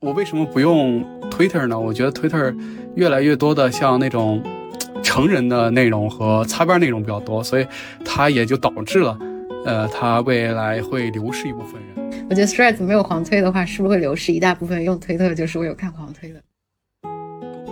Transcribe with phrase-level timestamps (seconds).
[0.00, 1.76] 我为什么不用 Twitter 呢？
[1.76, 2.56] 我觉得 Twitter
[2.94, 4.40] 越来越多的像那种
[5.02, 7.66] 成人的内容和擦边内容比较多，所以
[8.04, 9.18] 它也就导致了，
[9.64, 12.26] 呃，它未来会流失一部分人。
[12.30, 16.40] 我觉得 Threads 没有黄推的话，是不是会流失一大部分用推特就是我有看黄推的？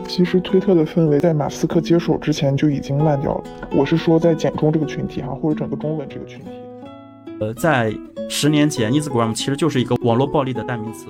[0.08, 3.44] 其实推特的氛围在马斯克接手之前就已经烂掉了。
[3.70, 6.46] 我是说在简中这个群体哈，或者整个中文这个群体。
[7.38, 7.94] 呃，在
[8.28, 11.06] 十年前，Instagram 其实就是一个网络暴力的代名词。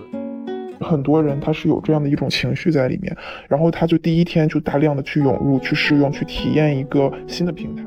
[0.80, 3.16] 很多人他是有这样的一种情绪在里面，
[3.48, 7.84] 然后他就第一天就大量的去涌入、去试用、去体验一个新的平台。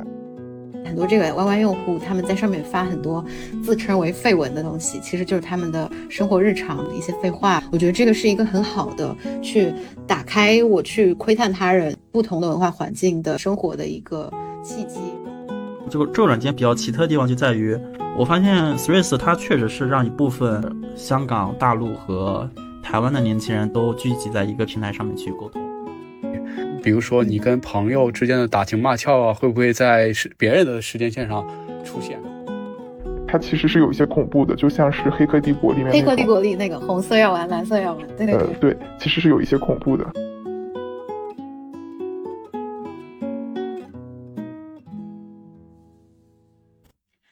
[0.86, 3.24] 很多这个 YY 用户他们在上面发很多
[3.64, 7.62] 自称为废文的东西，其实就是他们的生活日常的一些废话。
[7.72, 9.72] 我觉得这个是一个很好的去
[10.08, 14.32] 打开我去窥探他人不同的文化环境的生活的一个
[14.64, 15.00] 契机。
[15.92, 17.78] 这个这个软件比较奇特的地方就在于，
[18.18, 22.50] 我发现 Threads 它确实是让一部分香港、大陆和
[22.82, 25.62] 台湾的年轻人都聚集在一个平台上面去沟通，
[26.82, 31.48] 比如说你跟朋友之间的打情骂俏啊，会不会在是别人的时间线上
[31.84, 32.20] 出现？
[33.28, 40.04] 它其实是有一些恐怖的，就像是《黑客帝国》里面《黑客帝国》里那个红色药丸，蓝色药丸，对对对，对，其实是有一些恐怖的。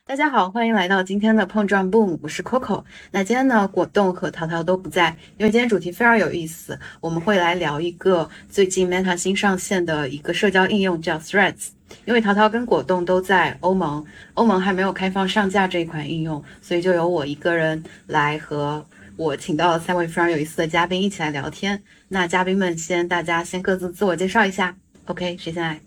[0.08, 2.82] 大家好，欢迎来到今天的碰撞 boom，我是 Coco。
[3.12, 11.72] 那今天呢，果冻和淘淘都不在，因为今天主题非常有意思，我们会来聊一个最近 Meta 新上线的一个社交应用，叫 Threads。
[12.06, 14.06] 因为淘淘跟果冻都在欧盟，
[14.36, 18.86] 欧盟还没有开放上架这一款应用，所以就由我一个人来和
[19.18, 21.84] 我请到了三位非常有意思的嘉宾一起来聊天。
[22.08, 24.74] 那嘉宾们先，大家先各自自我介绍一下。
[25.08, 25.82] OK，谁先来？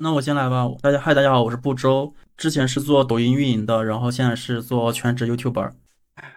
[0.00, 0.68] 那我先来吧。
[0.82, 2.12] 大家嗨，大家好，我是不周。
[2.40, 5.72] 之前是做抖音运营的，然后现在是做全职 YouTuber。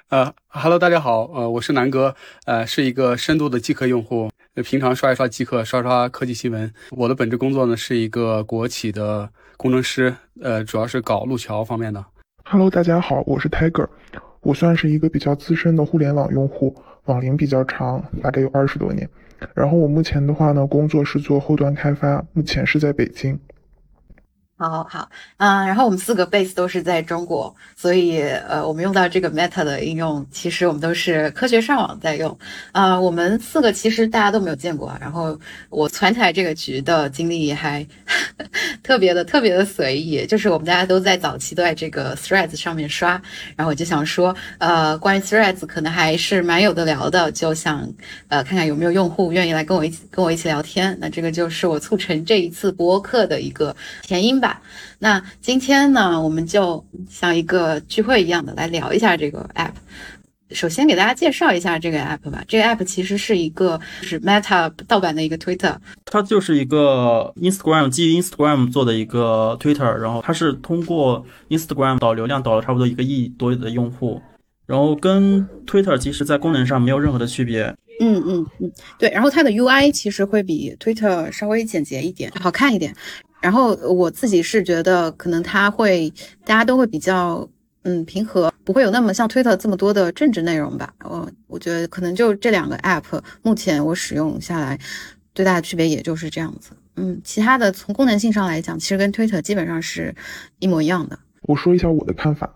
[0.09, 4.29] 呃，Hello，大家好，呃，我是南哥，呃，是一个深度的极客用户，
[4.65, 6.69] 平常刷一刷极客，刷刷科技新闻。
[6.91, 12.05] 我的本职工作呢是一个国企的工程师，呃，主要是搞路桥方面的。
[12.43, 13.87] Hello，大家好，我是 Tiger，
[14.41, 16.75] 我算是一个比较资深的互联网用户，
[17.05, 19.09] 网龄比较长，大概有二十多年。
[19.53, 23.39] 然后我目前的话呢，工作是做后端开发，目前是在北京。
[24.69, 32.37] 好好，嗯，然后我们四个 base 都是在中国，所以呃，我们用到这个 Meta 的应用，其实我们都是科学上网在用。
[32.71, 35.37] 啊，我们四个其实大家都没有见过，然后
[35.69, 37.85] 我传起来这个局的经历还
[38.81, 43.21] 特别的特别的随意，就是我们大家都在早期都在这个 Threads 上面刷，
[43.55, 47.87] 然后我就想说，呃，关于 Threads 可能还是蛮有的聊的，就想
[48.29, 50.97] 呃看看有没有用户愿意来跟我一起跟我一起聊天。
[51.01, 54.52] 那这个就是我促成这一次播客的一个前因吧。
[54.99, 59.73] 那今天呢，我们就像一个聚会一样的来聊一下这个 app。
[60.51, 62.43] 首先给大家介绍一下这个 app 吧。
[62.47, 65.75] 这个 app 其实是一个是 Meta 盗版的一个 Twitter，
[66.05, 74.21] 它就是一个 Instagram 基于 Instagram 做的一个 Twitter，然后它是通过 Instagram 导流量导了差不多一个亿多的用户，
[74.67, 77.73] 然后跟 Twitter 其实在功能上没有任何的区别。
[77.99, 79.09] 嗯嗯嗯，对。
[79.09, 82.93] 然后它的 UI 其实会比 Twitter 稍微简洁一点，好看一点。
[83.43, 86.09] 然后我自己是觉得，可能它会
[86.45, 87.45] 大家都会比较
[87.81, 90.93] 嗯平和，不会有那么像推特这么多的政治内容吧。
[91.03, 94.79] 我我觉得可能就这两个 app，目前我使用下来
[95.35, 96.71] 最大的区别也就是这样子。
[96.95, 100.15] 嗯，其他的从功能性上来讲，其实跟推特基本上是
[100.59, 101.19] 一模一样的。
[101.41, 102.49] 我说一下我的看法，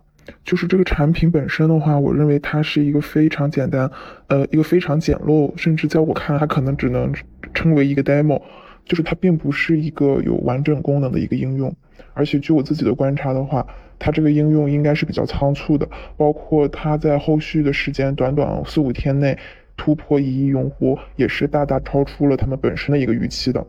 [0.46, 3.92] 就是这个产品本身的话，我认为它是一个非常简单，
[4.28, 7.14] 呃，一个非常简陋，甚至在我看来，它可能只能
[7.54, 8.42] 称为一个 demo。
[8.88, 11.76] 就是它并不是一个有完整功能的一个应用，
[12.14, 13.68] 而且据我自己的观察的话，
[14.00, 19.38] 它这个应用应该是比较仓促的，包括它在后续的时间短短四五天内
[19.76, 23.66] 突破一亿用户，也是大大超出了他们本身的一个预期的。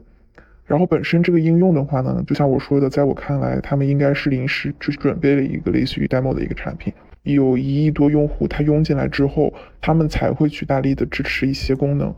[0.65, 6.93] 然后本身这个应用的话呢，就像我说的，在我看来，他们应该是临时去准备了一个类似于 demo 的一个产品，
[7.23, 12.15] 有一亿多用户他涌进来之后，他们才会去大力的支持一些功能。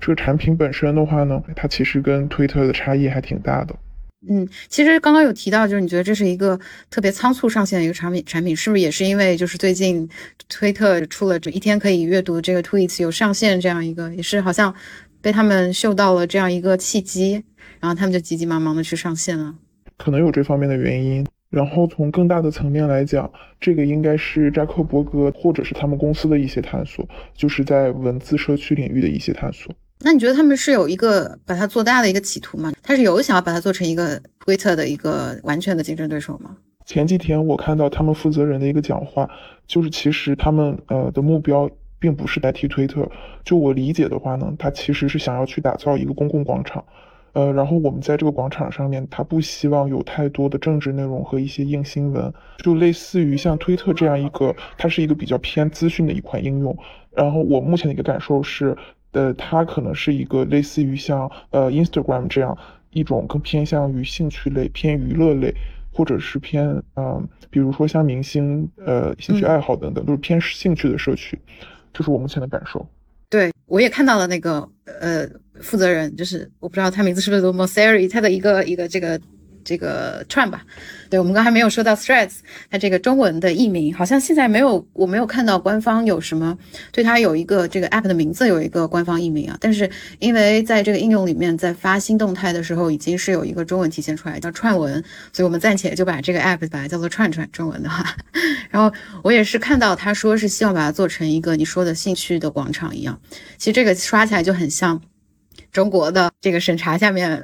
[0.00, 3.76] 这个产品本身的话呢，它其实跟推特的差异还挺大的。
[4.28, 6.58] 嗯，其实刚刚有提到，就是你觉得这是一个
[6.90, 10.08] 特别仓促上线的一个产品，产品是不是也是因为就是最近
[10.48, 14.74] 推特出了这一天可以阅读这个 tweets 有上线这样一个，也是好像
[15.22, 17.42] 被他们嗅到了这样一个契机，
[17.78, 19.54] 然后他们就急急忙忙的去上线了。
[19.96, 21.26] 可能有这方面的原因。
[21.50, 23.28] 然后从更大的层面来讲，
[23.60, 27.04] 这个应该是扎克伯格或者是他们公司的一些探索，
[27.34, 29.74] 就是在文字社区领域的一些探索。
[30.02, 32.72] 那你觉得他们是有一个把它做大的一个企图吗？
[32.82, 36.56] 他是有想要把它做成一个 Twitter 的一个完全的竞争对手吗？
[36.86, 39.28] 前几天我看到他们负责人的一个讲话，
[39.66, 43.08] 就是其实他们呃的目标并不是代替推特。
[43.44, 46.84] 就我理解的话呢，他其实是想要去打造一个公共广场。
[47.32, 52.32] 呃，然后我们在这个广场上面，他不希望有太多的政治内容和一些硬新闻，
[52.64, 56.76] 就类似于像推特这样一个，它是一个比较偏资讯的一款应用。
[57.12, 58.76] 然后我目前的一个感受是，
[59.12, 62.56] 呃，它可能是一个类似于像呃 Instagram 这样
[62.90, 65.54] 一种更偏向于兴趣类、偏娱乐类，
[65.92, 71.38] 或者是偏嗯，比如说像明星呃兴趣爱好等等，都是偏兴趣的社区。
[71.92, 72.86] 这是我目前的感受。
[73.28, 75.28] 对，我也看到了那个呃
[75.60, 79.20] 负责人，就是我不知道他名字是不是 Mosseri，他的一个一个这个。
[79.64, 80.62] 这个串吧，
[81.08, 82.38] 对我们刚还没有说到 Threads，
[82.70, 86.56] 它这个中文的译名好像现在没有，我没有看到官方有什么
[86.92, 89.56] 对它有一个这个 app 的名字有一个官方译名啊。
[89.60, 95.02] 但是因为在这个应用里面，在发新动态的时候已经是有一个中文体现出来叫串文，
[95.32, 98.04] 所以我们暂且就把这个 app 把它叫做串串中文的话。
[98.70, 98.92] 然后
[99.22, 103.20] 我也是看到他说是希望把它做成一个你说的兴趣的广场一样，
[103.58, 105.00] 其实这个刷起来就很像
[105.72, 107.42] 中国的这个审查下面。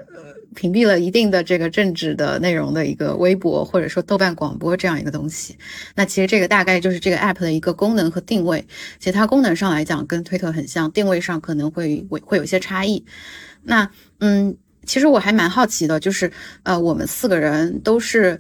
[0.56, 5.56] 屏蔽了一定的这个政治的内容的一个微博，或者说豆瓣广播这样一个东西。
[5.94, 8.66] 那其实这个大概就是这个 app 的一个功能和定位。
[8.98, 13.04] 其实它功能上来讲跟推特很像，定位上可能会会会有一些差异。
[13.62, 13.88] 那
[14.18, 16.32] 嗯，其实我还蛮好奇的，就是
[16.64, 18.38] 呃，我们四个人都是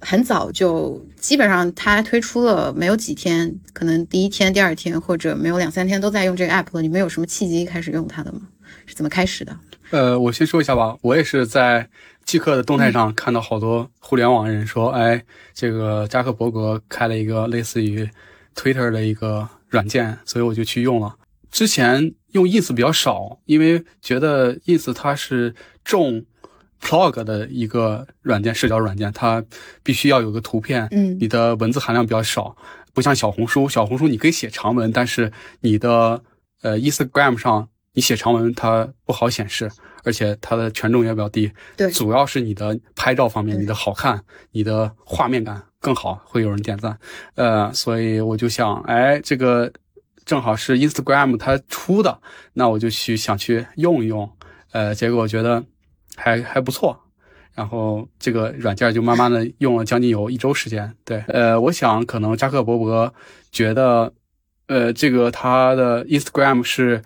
[0.00, 6.82] 很早就基本上它推出了没有几天，可能第一天、第二天或者没有两三天都在用这个 app 了。
[6.82, 8.40] 你们有什么契机开始用它的吗？
[8.84, 9.56] 是怎么开始的？
[9.92, 10.96] 呃，我先说一下吧。
[11.02, 11.86] 我也是在
[12.24, 15.22] 即刻的动态上看到好多互联网人说，哎，
[15.52, 18.08] 这个扎克伯格开了一个类似于
[18.54, 21.14] Twitter 的一个软件，所以我就去用了。
[21.50, 25.54] 之前用 Ins 比较少，因为觉得 Ins 它是
[25.84, 26.24] 重
[26.80, 29.44] Plog 的一个软件，社交软件，它
[29.82, 32.56] 必须要有个图片，嗯，你的文字含量比较少，
[32.94, 35.30] 不像小红书，小红书你可以写长文，但是
[35.60, 36.22] 你的
[36.62, 37.68] 呃 Instagram 上。
[37.94, 39.70] 你写长文它不好显示，
[40.02, 41.52] 而且它的权重也比较低。
[41.76, 44.22] 对，主要是你的拍照方面，你的好看，
[44.52, 46.98] 你的画面感更好，会有人点赞。
[47.34, 49.70] 呃，所以我就想，哎，这个
[50.24, 52.18] 正好是 Instagram 它出的，
[52.54, 54.30] 那我就去想去用一用。
[54.70, 55.62] 呃，结果我觉得
[56.16, 56.98] 还还不错，
[57.54, 60.90] 然后这个软件就慢慢的 用了将近有一周时间。
[61.04, 63.12] 对，呃，我想可能扎克伯格
[63.50, 64.10] 觉得，
[64.68, 67.02] 呃，这个他的 Instagram 是。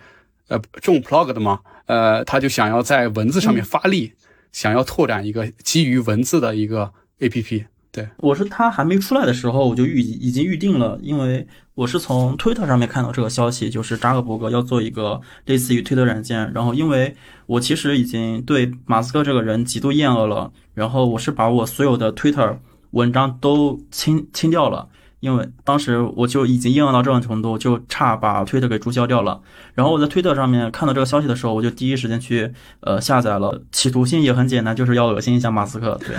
[0.49, 4.13] 呃，重 plug 的嘛，呃，他就想要在文字上面发力，
[4.53, 7.65] 想要拓展一个基于文字的一个 A P P。
[7.93, 16.53] 对我是他还没出来的时候，我就预已经预定了，因为我是从 Twitter 上面看到这个消息，就是扎克伯格要做一个类似于推特软件。
[16.53, 17.17] 然后，因为
[17.47, 22.61] 我其实已经对马斯克这个人极度厌恶了，然后我是把我所有的推特
[22.91, 24.89] 文章都清清掉了。
[25.27, 29.41] 因为当时我就已经厌恶到这种程度，就差把推特给注销掉了。
[29.75, 33.61] 然后我在推特上面看到这个消息的时候，我就第一时间去呃下载了。
[33.73, 35.99] 企图心也很简单，就是要恶心一下马斯克。
[36.07, 36.15] 对，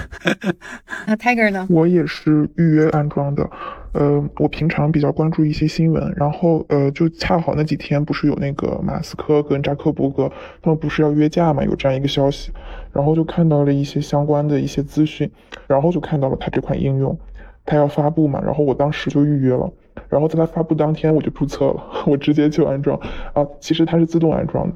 [1.08, 1.66] 那 Tiger 呢？
[1.70, 3.50] 我也是预约安装的。
[3.94, 10.30] 呃，我平常比较关注一些新闻，然后呃，就恰好那几天不是有那个马斯克跟扎克伯格
[10.62, 12.52] 他们不是要约架嘛，有这样一个消息，
[12.92, 15.32] 然后就看到了一些相关的一些资讯，
[15.66, 17.18] 然后就看到了他这款应用。
[17.68, 19.72] 他要发布嘛，然后我当时就预约了，
[20.10, 22.98] 然后在他发布当天我就注册了， 我直接就安装
[23.34, 23.46] 啊。
[23.60, 24.76] 其实它是自动安装的。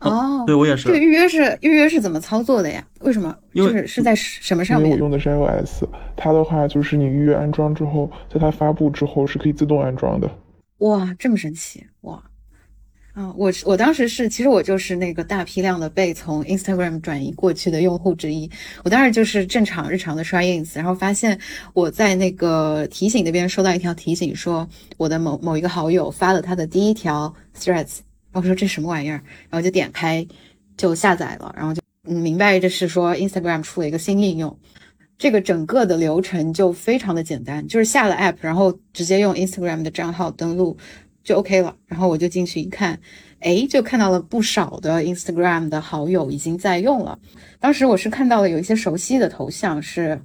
[0.00, 0.88] 哦，对我也是。
[0.88, 2.84] 这个预约是预约是怎么操作的呀？
[3.00, 3.34] 为什么？
[3.54, 4.90] 就是是在什么上面？
[4.90, 5.84] 因为我用的是 iOS，
[6.16, 10.28] 它的话就是你预约安装之后，在它发布之后是可以自动安装的。
[10.78, 12.22] 哇，这么神奇哇！
[13.16, 18.50] 啊，我我当时是，其实我就是那个大批量的被从 Instagram 转移过去的用户之一。
[18.84, 21.38] 我当时就是正常日常的刷 ins，然后发现
[21.72, 24.68] 我在那个提醒那边收到一条提醒，说
[24.98, 28.00] 我的某某一个好友发了他的第一条 threads，
[28.32, 30.26] 然后说这什么玩意儿，然后就点开
[30.76, 34.54] 就下载了，然后就明白这是说 Instagram 出了一个新应用。
[35.16, 40.76] 这个整个的流程就非常的简单，就是下了 app，然后直接用 Instagram 的账号登录。
[41.26, 42.96] 就 OK 了，然后我就进去一看，
[43.40, 47.18] 哎，就看到了不少的 Instagram 的好友已经在用了。
[47.58, 50.20] 当时我是看到了有一些熟悉的头像，是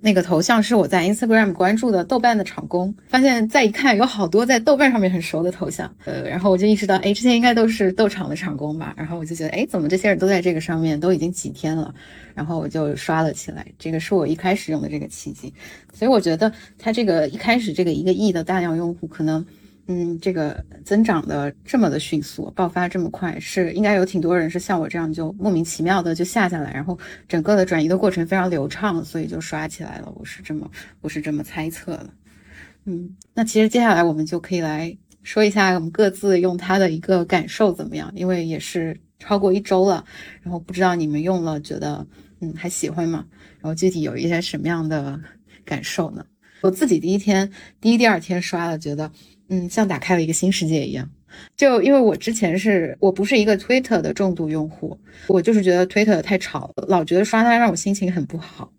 [0.00, 2.92] 那个头像是我在 Instagram 关注的豆瓣的厂工。
[3.06, 8.92] 发现再一看，有好多在豆瓣上面很熟的头像，呃，然后我就意识到，哎，这些应该都是豆场的厂工吧。
[8.96, 11.94] 然后我就觉得，哎，怎么这些人都在这个上面，都已经几天了。
[12.34, 15.54] 然后我就刷了起来，这个是我一开始用的这个契机。
[15.94, 19.46] 所以我觉得它这个一开始这个一个亿的大量用户可能。
[19.86, 26.96] 嗯，这个增长的这么的迅速，爆发这么快，是应该有挺多人是像我这样就莫名其妙的就下下来，然后
[27.26, 30.12] 整个的转移的过程非常流畅，所以就刷起来了。
[30.14, 30.70] 我是这么，
[31.00, 32.10] 我是这么猜测的。
[32.84, 38.12] 嗯，那其实接下来我们就可以来说一下我们各自用它的一个感受怎么样？
[38.14, 40.04] 因为也是超过一周了，
[40.42, 42.06] 然后不知道你们用了觉得
[42.40, 43.26] 嗯还喜欢吗？
[43.60, 45.20] 然后具体有一些什么样的
[45.64, 46.24] 感受呢？
[46.62, 49.10] 我自己第一天、第一、第二天刷了，觉得
[49.50, 51.06] 嗯像打开了一个新世界一样。
[51.56, 58.72] 就因为我之前是我不是一个 Twitter 的重度用户，我就是觉得 Twitter 太吵了，老觉得刷它让我心情很不好。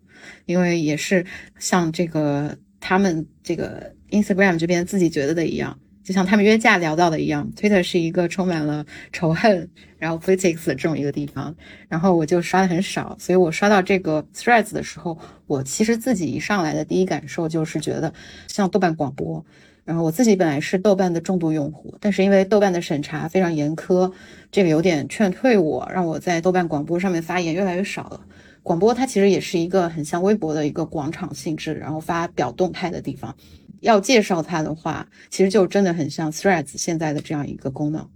[0.46, 1.24] 因为也是
[1.58, 11.54] 像这个他们这个 Instagram 这边自己觉得的一样，就像他们约架聊到的一样，Twitter 是一个充满了仇恨，然后 politics 的这种一个地方。
[11.88, 18.12] 然后我就刷的很少，所以我刷到这个 Threads 的时候，我其实自己一上来的第一感受就是觉得
[18.46, 19.44] 像豆瓣广播。
[19.84, 24.12] 然后我自己本来是豆瓣的重度用户，但是因为豆瓣的审查非常严苛，
[24.50, 28.20] 这个有点劝退我，让我在豆瓣广播上面发言越来越少了。
[28.62, 33.34] 广播它其实也是一个很像微博的一个广场性质，然后发表动态的地方。
[33.80, 38.08] 要介绍它的话，其实就真的很像 Threads 现在的这样一个功能。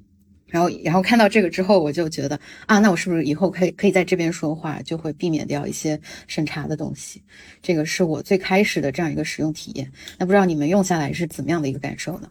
[0.49, 7.23] 然后，然后看到这个之后，我就觉得啊，那我是不是以后可以可以在这边说话，就会避免掉一些审查的东西？
[7.61, 9.91] 这个是我最开始的这样一个使用体验。
[10.19, 12.29] 那不知道你们用下来是怎么样的一个感受呢？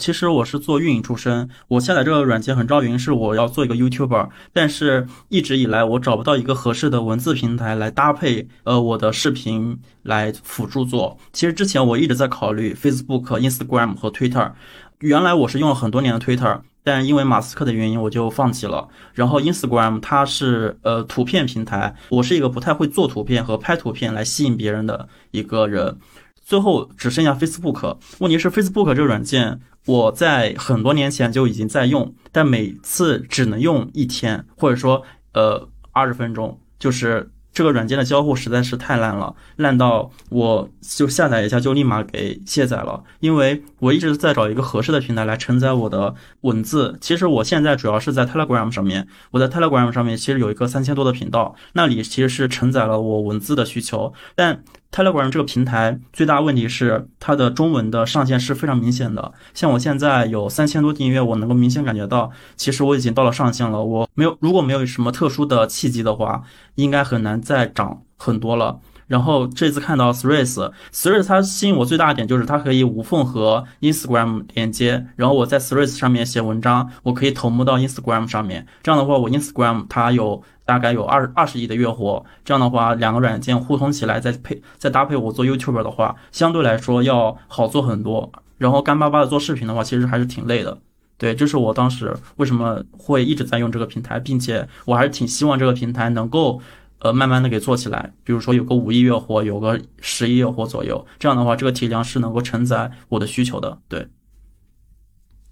[0.00, 11.16] 其实我是做运营出身，我下载这个软件很招云，是我要做一个 YouTuber，但是一直以来我找不到一个合适的文字平台来搭配呃我的视频来辅助做。
[11.32, 14.50] 其实之前我一直在考虑 Facebook、Instagram 和 Twitter，
[14.98, 18.86] 原来我是用了很多年的 Twitter，但因为马斯克的原因我就放弃了。
[19.12, 25.98] 然后 Instagram 它是呃图片平台，我是一个不太会做图片和拍图片来吸引别人的一个人。
[26.44, 35.02] 最后只剩下 Facebook，问题是 Facebook 这个软件，我在很多年前就已经在用，但每次只能用一天，或者说
[35.32, 37.28] 呃二十分钟，就是。
[37.56, 43.02] 这个软件的交互实在是太烂了，烂到我就下载一下就立马给卸载了。
[43.20, 46.98] 因为我一直在找一个合适的平台来承载我的文字。
[47.00, 54.62] 其实我现在主要是在 Telegram 上面，我在 Telegram 上面其实有一个三千多的频道，那里其实是承载了我文字的需求，但。
[54.96, 59.30] 泰勒管这个平台最大问题是它的中文的上限是非常明显的。
[59.52, 63.84] 像我现在有三千多订阅，我能够明显感觉到，其实我已经到了上限了。
[63.84, 66.42] 我没有，如果没有什么特殊的契机的话，
[66.76, 68.80] 应该很难再涨很多了。
[69.06, 75.06] 然后这次看到 Threads，Threads 它吸引我最大的点就是它可以无缝和 Instagram 连接。
[75.14, 78.66] 然后我在 Threads 上面写文章，我可以同步到 Instagram 上面。
[78.82, 82.24] 这样的话，我 Instagram 它有大概有二二十亿的月活。
[82.44, 88.32] 这样的话，两个软件互通起来，再配再搭配我做 YouTube 的话，相对来说要好做很多。
[88.58, 90.76] 然后干巴巴的做视频的话，其实还是挺累的。
[91.16, 96.60] 对，这是我当时为什么会一直在用这个平台，并且我还是挺希望这个平台能够。
[97.00, 103.78] 呃，慢慢的给做起来，比如说有个五亿月活，有个十亿月活左右，这样的话，这个体量是能够承载我的需求的。
[103.86, 104.08] 对，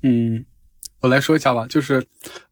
[0.02, 0.46] 嗯，
[1.00, 2.02] 我来说一下吧，就是，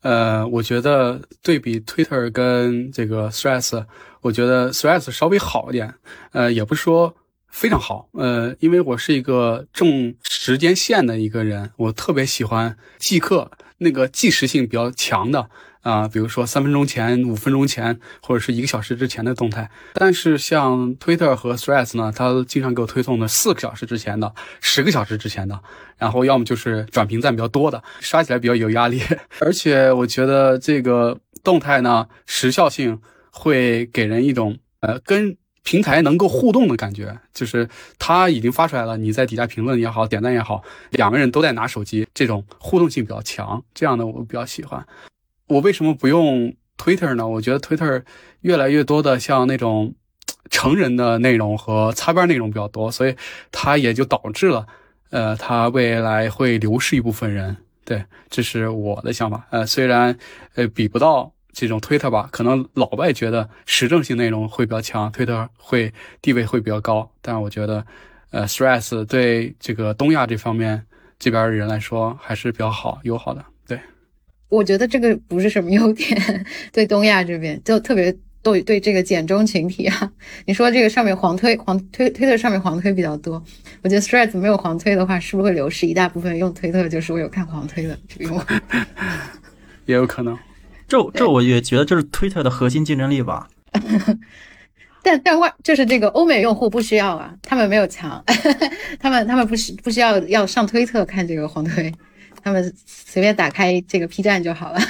[0.02, 3.87] 呃，我觉得对比 Twitter 跟这个 Threads，
[4.20, 5.94] 我觉得 Threads 稍微好一点，
[6.32, 7.16] 呃，也不是说
[7.49, 15.49] 非常好，呃，因为我是一个重时间线的一个人，我特别喜欢即刻那个即时性比较强的。
[15.83, 19.71] 啊，比如说三分钟前、五分钟前，或者是一个小时之前的动态。
[19.95, 25.61] 但是像 Twitter 和 Threads 呢，它经常给我推送的四个小时之前的、十个小时之前的，
[25.99, 29.03] 然后要么就是转评赞比较多的，刷起来比较有压力。
[29.41, 44.85] 而且我觉得这个动态呢，时效性会给人一种呃跟平台能够互动的感觉，就是它已经发出来了，你在底下评论也好、点赞也好，两个人都在拿手机，这种互动性比较强，这样的我比较喜欢。
[45.52, 47.28] 我为什么不用 Twitter 呢？
[47.28, 48.02] 我觉得 Twitter
[48.40, 49.94] 越来越多的像那种
[50.50, 53.14] 成人的内容和擦边内容比较多，所以
[53.50, 54.66] 它也就导致了，
[55.11, 57.54] 呃，它未来会流失一部分人。
[57.85, 59.47] 对，这是我的想法。
[59.50, 60.16] 呃，虽然
[60.54, 65.92] 呃比不到这种 Twitter 吧，可能老外觉得时政性内容会比较强，Twitter 会
[66.23, 67.85] 地位会比较高，但我觉得，
[68.30, 70.87] 呃，Threads 对这个东亚这方面
[71.18, 73.44] 这边人来说还是比较好友好的。
[74.52, 80.12] 我觉得这个不是什么优点， 对东亚这边就特别对对这个简中群体啊。
[80.44, 83.42] 你说这个上面黄推黄推推特上面黄推比较多，
[83.82, 88.44] 我觉得 Threads 没有黄推的话，是不是会流失一大部分用推特就是我有看黄推的这个用户？
[89.87, 90.38] 也有可能，
[90.87, 93.49] 这这我也觉得这是推特的核心竞争力吧。
[95.02, 98.23] 但但外就是这个欧美用户不需要啊，他们没有墙，
[99.00, 101.90] 他们他们不需不需要要上推特看这个黄推。
[102.42, 104.78] 他们随便打开这个 P 站就好了。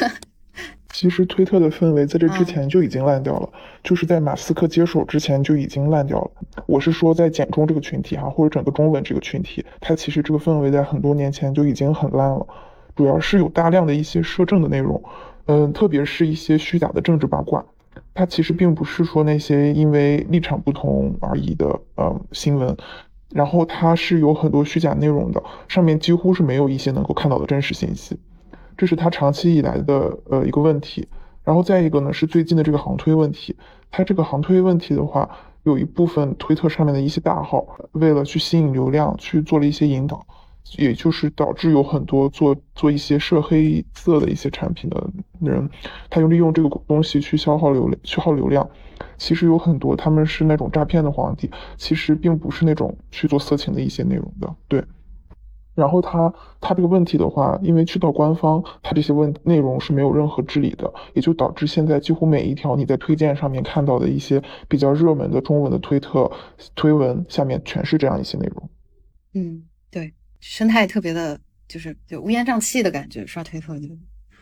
[0.93, 3.49] 其实推特的氛围在这之前就已经烂掉了，
[3.83, 6.31] 就是在马斯克接手之前就已经烂掉了。
[6.67, 12.47] 我是说在简中这个群体哈，或者整个中文这个群体，它其实这个氛围在很多年前就已经很烂了，
[12.95, 15.03] 主要是有大量的一些摄政的内容，
[15.47, 17.65] 嗯，特别是一些虚假的政治八卦，
[18.13, 22.77] 它其实并不是说那些因为立场不同而已的呃新闻，
[23.35, 28.19] 然后它是有很多虚假内容的，上面几乎是没有一些能够看到的真实信息。
[28.77, 31.07] 这是它长期以来的呃一个问题，
[31.45, 33.55] 然后再一个呢是最近的这个航推问题，
[33.91, 35.29] 它这个航推问题的话，
[35.65, 40.27] 有一部分推特上面的一些大号为了去吸引流量去做了一些引导，
[40.79, 45.69] 也就是导致有很多做做一些涉黑色的一些产品的人，
[46.09, 48.69] 他用利用这个东西去消耗流量去耗流量，
[49.19, 54.83] 其实有很多他们是那种诈骗的皇帝，其实并不是那种去做色情的一些内容的，对。
[55.75, 66.31] 然后他他这个问题的话，因为去到官方，他这些问内容是没有任何治理的，也就导致现在几乎每一条你在推荐上面看到的一些比较热门的中文的推特
[66.75, 68.69] 推文下面全是这样一些内容。
[69.33, 69.63] 嗯，
[70.43, 73.87] 生态特别的，就是就乌烟瘴气的感觉，刷推特就。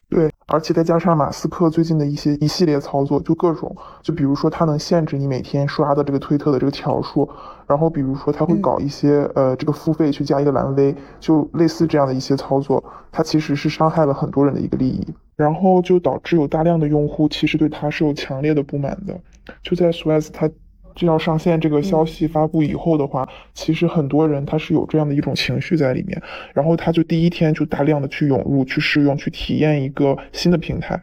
[0.08, 7.30] 对，而且再加上马斯克最近的一些一系列操作，就各种，就比如说他能限制你每天刷的这个推特的这个条数，
[7.68, 19.20] 然后比如说他会搞一些呃这个付费去加一个蓝 V，就类似这样的一些操作，它其实是伤害了很多人的一个利益，然后就导致有大量的用户其实对他是有强烈的不满的，
[19.62, 20.50] 就在 s w e z 他。
[20.94, 26.20] 就要上线这个消息发布以后的话，其实很多人他是有这样的一种情绪在里面，
[26.54, 31.00] 然后他就第一天就大量的去涌入、去试用、去体验一个新的平台。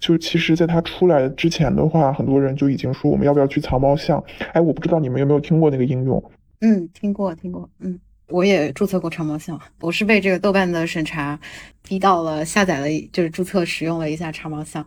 [0.00, 4.22] 就其实，在它出来之前的话，很多人就已经说我们要不要去藏猫巷？
[4.52, 6.22] 哎，我不知道你们有没有听过那个应用？
[6.60, 7.68] 嗯，听过，听过。
[7.80, 11.36] 嗯，我也注册过长毛象，我是被这个豆瓣的审查
[11.82, 14.86] 逼到了下载了，就是注册使用了一下长毛象，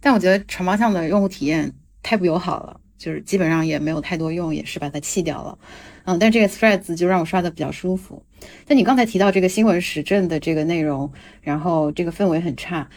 [0.00, 2.80] 但我觉得长毛象的用户体验太不友好了。
[2.98, 5.58] 就是基本上也没有太多用，也是把它弃掉了，
[6.04, 8.22] 嗯，但这个 Threads 就让我刷的比较舒服。
[8.66, 12.88] 但你刚才提到这个新闻时政的这个内容，然后这个氛围很差，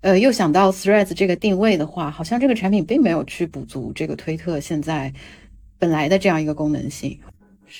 [0.00, 5.12] 呃，又想到 Threads 这个定位的话，好像这个产品并没有去补足这个推特现在
[5.78, 7.20] 本来的这样一个功能性。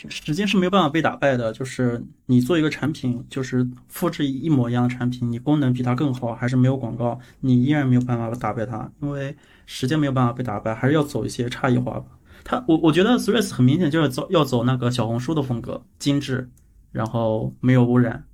[0.09, 12.07] 时间是没有办法被打败的，就是你做一个产品，就是复制一模一样的产品，你功能比它更好，还是没有广告，你依然没有办法打败它，因为时间没有办法被打败，还是要走一些差异化吧。
[12.43, 16.51] 它，我我觉得 Threads 很明显就是走要走那个小红书的风格，精致，
[16.91, 18.27] 然后没有污染。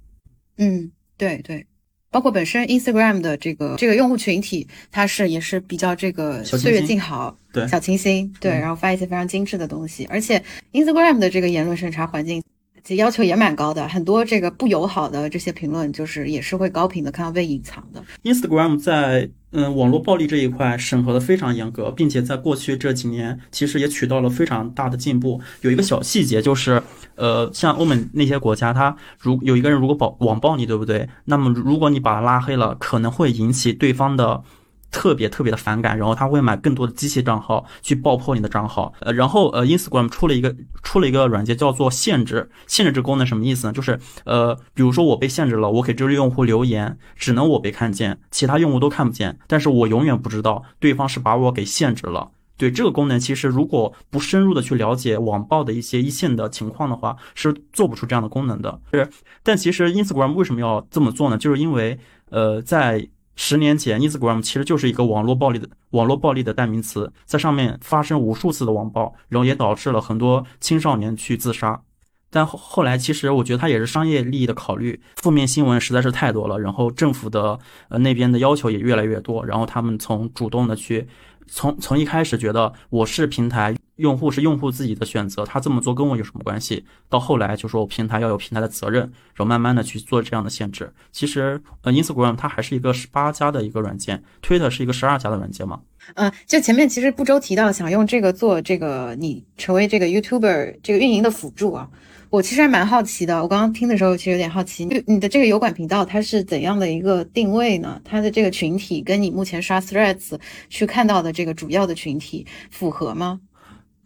[0.57, 1.67] 嗯，对对。
[2.11, 10.43] 包括本身 Instagram 的这个这个用户群体，它是也是比较这个岁月静好，对小清新，对，然后发一些非常精致的东西，而且
[10.73, 12.43] Instagram 的这个言论审查环境。
[12.85, 18.03] 其要求也蛮高的，很多这个不友好的这些评论，就是也是会高频的看到被隐藏的。
[18.25, 25.41] Instagram 在嗯网络暴力这一块审核的非常严格，并且在过去这几年其实也取到了非常大的进步。
[25.63, 26.83] 有一个小细节就是，
[27.17, 31.09] 呃，像欧美那些国家，他如有一个人如果暴网暴你，对不对？
[31.25, 34.43] 那么如果你把他拉黑了，可能会引起对方的。
[34.91, 43.73] 特别特别的反感，然后他会买更多的机器账号去爆破你的账号，呃，然后呃，Instagram 出了一个出了一个软件叫做限制，限制这功能什么意思呢？
[43.73, 52.31] 就是呃，比如说我被限制了，我给这个用户留言，只能我被看见，其他用户都看不见，但是我永远不知道对方是把我给限制了。
[52.57, 58.79] 对这个功能，其实如果不深入的去了解网暴的一些一线的情况的话，是做不出这样的功能的。
[58.93, 59.09] 是，
[59.43, 61.39] 但其实 Instagram 为什么要这么做呢？
[61.39, 61.99] 就是因为
[62.29, 63.09] 呃，在
[63.43, 71.81] 十年前，Instagram 其实就是一个网络暴力的网络暴力的代名词，在上面发生无数次的网暴，然后也导致了很多青少年去自杀。
[72.29, 81.09] 但后后来，其实我觉得它也是商业利益的考虑，负面新闻实在是太多了，然后政府的呃那边的要求也越来越多，然后他们从主动的去。
[81.53, 86.85] 从从一开始觉得我是平台用户是用户自己的选择，他这么做跟我有什么关系？
[87.09, 89.03] 到后来就说我平台要有平台的责任，
[89.35, 90.93] 然后慢慢的去做这样的限制。
[91.11, 95.81] 其实呃，Instagram 它还是一个十八加的一个软件，Twitter 是一个十二加的软件嘛。
[96.15, 101.89] 嗯，就前面其实不周提到想用这个做这个你成为这个 YouTuber 这个运营的辅助啊。
[102.31, 108.01] 我其实还蛮好奇的，我刚刚听的时候其实有点好奇，你的这个油管频道它是怎样的一个定位呢？
[108.05, 110.39] 它的这个群体跟你目前刷 Threads
[110.69, 113.41] 去看到的这个主要的群体符合吗？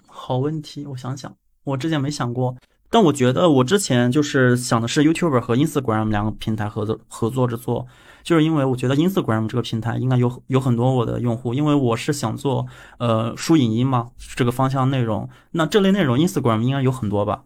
[0.07, 2.57] 好问题，我想想，我之前没想过，
[2.89, 7.87] 但我觉得我之前就是想的是 YouTuber 和 Instagram 两个平台合作合作着做，
[8.23, 12.67] 就是因为我觉得 Instagram 这个平台应该有有很多我的用户，因为我是想做
[12.99, 17.45] 呃书影音嘛这个方向内容，那这类内容 Instagram 应该有很多吧。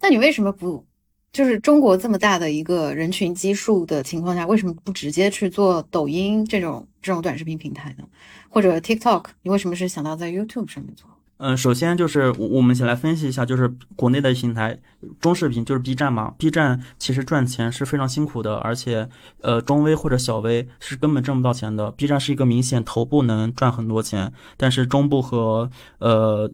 [0.00, 0.84] 那你为什么不
[1.32, 8.06] 就是中国这么大的一个人群基数的情况下，为什么不直接去做抖音这种这种短视频平台呢？
[8.48, 9.26] 或者 TikTok？
[9.42, 11.10] 你为什么是想到在 YouTube 上面做？
[11.38, 14.78] 嗯，首先就是我们先来分析一下，就是国内的平台
[15.20, 16.32] 中视频，就是 B 站嘛。
[16.38, 19.08] B 站其实赚钱是非常辛苦的，而且
[19.42, 21.90] 呃中微或者小微是根本挣不到钱的。
[21.90, 25.68] B 站是一个明显头部能赚很多钱，但是中部和
[25.98, 26.48] 呃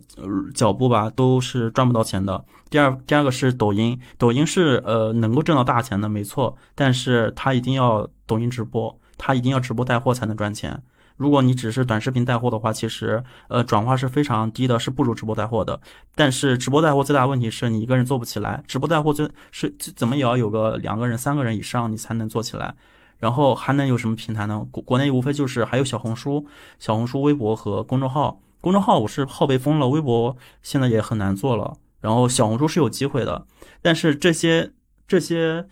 [0.55, 2.43] 脚部吧都是赚不到钱的。
[2.71, 10.83] 第二第二个是抖音，抖音是呃能够挣到大钱的，没错，但是它一定要抖音直播，它一定要直播带货才能赚钱。
[11.21, 15.79] 如果你只是短视频带货的话，其实呃转化是非常低的，是不如直播带货的。
[16.15, 22.75] 但是直播带货最大的问题是你一个人做不起来，直播带货最是怎么也要有个两个人、三个人以上你才能做起来。
[23.19, 24.67] 然后还能有什么平台呢？
[24.71, 26.47] 国国内无非就是还有小红书、
[26.79, 28.41] 小红书、微博和公众号。
[28.63, 31.75] 公众号我是号被封了，微博现在也很难做了。
[32.01, 33.47] 然后小红书是有机会的，
[33.83, 34.73] 但是这些
[35.07, 35.67] 这些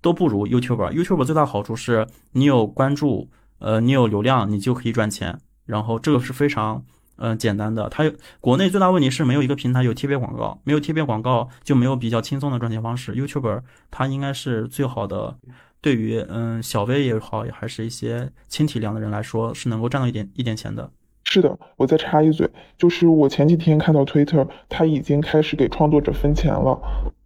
[0.00, 0.94] 都不如 YouTube。
[0.94, 3.28] YouTube 最大好处是你有关注。
[3.64, 6.84] 呃，你有流量，你就可以赚钱，然后这个是非常
[7.16, 7.88] 嗯简单的。
[7.88, 8.04] 它
[8.38, 13.14] 国内最大问题是没有一个平台有贴片广告，没有贴片广告就没有比较轻松的赚钱方式。
[13.14, 15.38] YouTuber 它应该是最好的，
[15.80, 20.90] 对于嗯小微也好，还是一些轻体量的人来说，是能够赚到一点一点钱的。
[21.24, 22.46] 是的，我再插一嘴，
[22.76, 26.78] 就是我前几天看到 Twitter，它已经开始给创作者分钱了。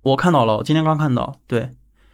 [0.02, 1.70] 我看到了，我今天刚看到，对。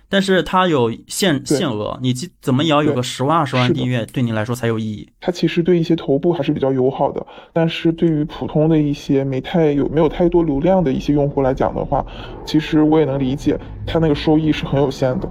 [0.09, 5.09] 但是它有限限额，你怎么也要有个十万二十万订阅，对你来说才有意义。
[5.21, 12.05] 它其实对一些头部还是比较友好的，但是对于普通的一些没太有没有太多流量的一些用户来讲的话，
[12.45, 15.29] 其实我也能理解，它那个收益是很有限的。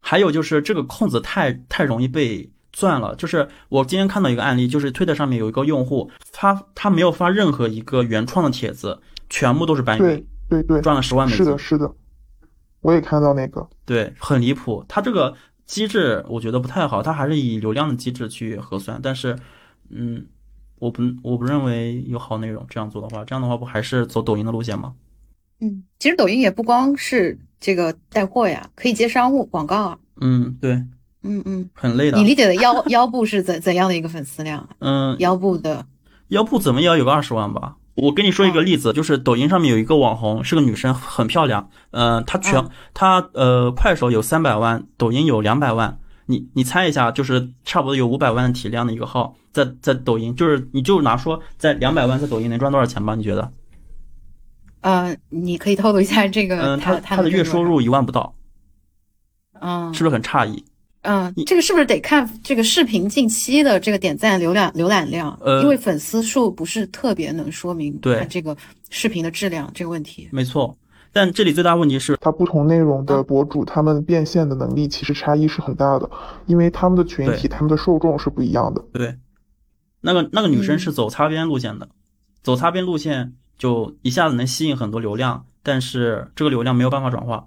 [0.00, 11.44] 还有就是这个空子太太容易被钻了，就是我今天看到一个案例，就是推特上面有一个用户，他他没有发任何一个原创的帖子，全部都是搬运，对对对，赚了十万美金。
[11.44, 11.92] 是的，是的。
[12.86, 14.84] 我也看到那个，对，很离谱。
[14.86, 19.00] 它这个机制我觉得不太好，它还是以流量的机制去核算。
[19.02, 19.36] 但是，
[19.90, 20.24] 嗯，
[20.78, 22.64] 我不，我不认为有好内容。
[22.70, 24.94] 这样做的话，这样的话不还是走抖音的路线吗？
[25.60, 29.98] 嗯，其实抖音也不光是这个带货呀，可以接商务广告啊。
[30.20, 30.74] 嗯，对，
[31.24, 32.18] 嗯嗯，很累的。
[32.18, 34.68] 你理解的腰 腰部是怎怎样的一个粉丝量？
[34.78, 35.84] 嗯，腰部的
[36.28, 37.78] 腰部怎么也要有个二十万吧。
[37.96, 41.70] 我跟你说一个例子，就是抖音上面有一个网红，是个女生，很漂亮。
[41.90, 45.98] 嗯，她全她呃，快手有三百万，抖音有两百万。
[46.26, 53.14] 你你猜一下，就是差不多有五百万体量的一个号，在在抖音，就是你就拿说在两百万在抖音能赚多少钱吧？
[53.14, 53.50] 你觉得？
[54.82, 56.60] 呃，你可以透露一下这个。
[56.60, 58.34] 嗯，他他的月收入一万不到。
[59.60, 60.64] 嗯，是不是很诧异？
[61.06, 65.38] 嗯，这个是不是得看这个视频近期的这个点赞、浏览、浏览量？
[65.40, 68.56] 呃，因为粉丝数不是特别能说明对这个
[68.90, 70.28] 视频的质量这个问题。
[70.32, 70.76] 没错，
[71.12, 76.10] 但这里最大问题是，它不同内容的博主，他们变现的能力其实差异是很大的，
[76.46, 78.84] 因为他们的群体、他们的受众是不一样的。
[78.92, 79.14] 对，
[80.00, 81.88] 那个那个女生是走擦边路线的，
[82.42, 87.46] 走擦边路线就一下子能吸引很多流量，但是这个流量没有办法转化。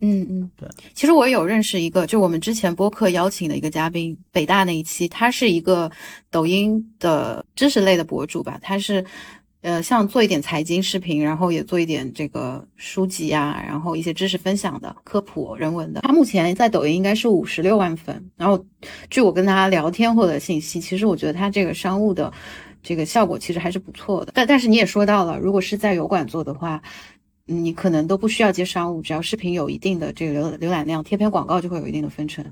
[0.00, 5.90] 嗯嗯，对，其实我有认识一个，就我们之前播客邀请的一个嘉宾，北大那一期，他是一个
[6.30, 9.02] 抖音的知识类的博主吧，他是，
[9.62, 16.02] 呃，像做一点财经视频，然后也做一点这个书籍啊，然后一些知识分享的科普人文的。
[16.02, 18.62] 他目前在抖音应该是五十六万粉，然后
[19.08, 22.30] 据我跟他聊天获得信息，其实我觉得他这个商务的
[22.82, 24.32] 这个效果其实还是不错的。
[24.34, 26.82] 但但是你也说到了，如果是在油管做的话。
[27.46, 32.44] 你可能都不需要接商务，只要视频有一定的这个浏浏览量，贴片广告就会有一定的分成。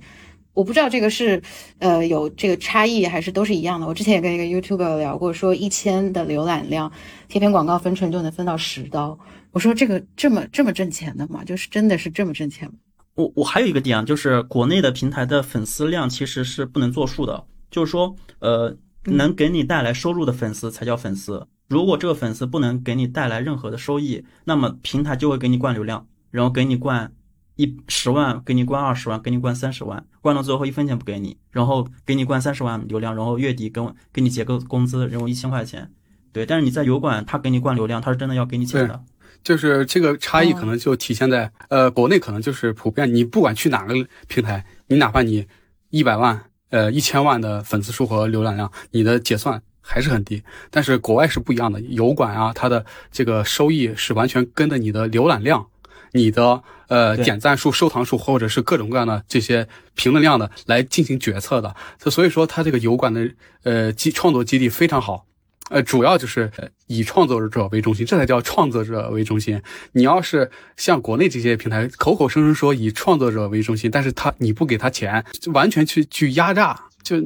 [0.52, 1.42] 我不知道这个是，
[1.78, 3.87] 呃，有这个差异还是都是一样的。
[3.88, 6.92] 我之前也跟一个 YouTuber 聊过，说一千的浏览量，
[7.28, 9.18] 贴片广告分成就能分到十刀。
[9.50, 11.42] 我说这个这么这么挣钱的吗？
[11.44, 12.74] 就是真的是这么挣钱吗？
[13.16, 21.44] 我我还有一个点啊，就是国内的平台的粉丝量其实是不能作数的，就是说，呃，能给你带来收入的粉丝才叫粉丝。
[21.74, 27.10] 如果这个粉丝不能给你带来任何的收益，那么平台就会给你灌流量，然后给你灌
[27.56, 35.90] 一十万，给你灌二十万，给你灌三十万，灌到最后一分钱不给你，然后给你灌三十万流量，然后月底跟给你结个工资，然后一千块钱。
[36.32, 39.02] 对，但是你在油管，他给你灌流量，他是真的要给你钱的。
[39.42, 43.94] 就是这个差异可能就体现在，呃，国内可能就是普遍，你不管去哪个
[44.28, 45.44] 平台，你哪怕你
[45.90, 49.60] 一百万、呃一千万的粉丝数和浏览量，你的结算。
[49.86, 55.66] 还是很低，但是国外是不一样的，油管啊，它的这个收益是完全跟着你的浏览量、
[56.12, 61.76] 你的呃点赞数、收藏数，或者是各种各样的这些评论量的来进行决策的。
[62.10, 63.30] 所以说，它这个油管的
[63.62, 65.26] 呃基创作基地非常好，
[65.70, 66.50] 呃，主要就是
[66.86, 69.60] 以创作者为中心，这才叫创作者为中心。
[69.92, 77.16] 你要是像国内这些平台，口口声声说以创作者为中心，但是他你不给他钱，就完全去去压榨，就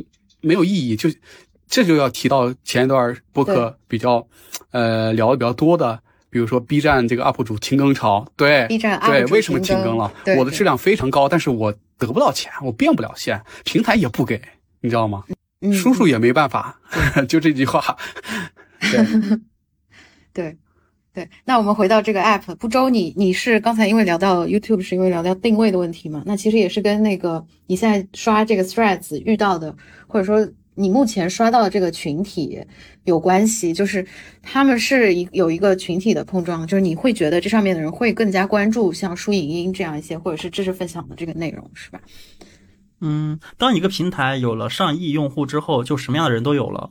[0.40, 0.94] 没有意义。
[0.94, 1.10] 就
[1.68, 4.26] 这就要提到前一段播客比较，
[4.70, 6.00] 呃，聊的比较多的，
[6.30, 10.10] 比如说 B 站这个 UP 主停更潮，对，B 站 UP 对，为什么停更了？
[10.38, 14.40] 我的质量非常高，但是我得不到钱，我变不了现，平台也不给，
[14.80, 15.24] 你知道吗？
[15.72, 16.80] 叔叔也没办法，
[17.28, 17.96] 就这句话。
[18.80, 19.04] 对，
[20.32, 20.56] 对，
[21.12, 21.28] 对。
[21.44, 26.22] 那我们回到这个 app，不周，你你是刚才因为聊到 YouTube，是因为聊到定位的问题嘛？
[26.24, 29.74] 那其实也是跟那个你现在刷这个 Threads 遇到的，
[30.06, 32.58] 或者说你目前刷到的这个群体
[33.04, 33.72] 有关系。
[33.72, 34.06] 就是
[34.40, 42.00] 他们是一有一个群体的碰撞，就是你会觉得这上面的人会更加关注像书影音这样一些，或者是知识分享的这个内容，是吧？
[43.00, 46.90] 嗯，当一个平台有了上亿用户之后，就什么样的人都有了。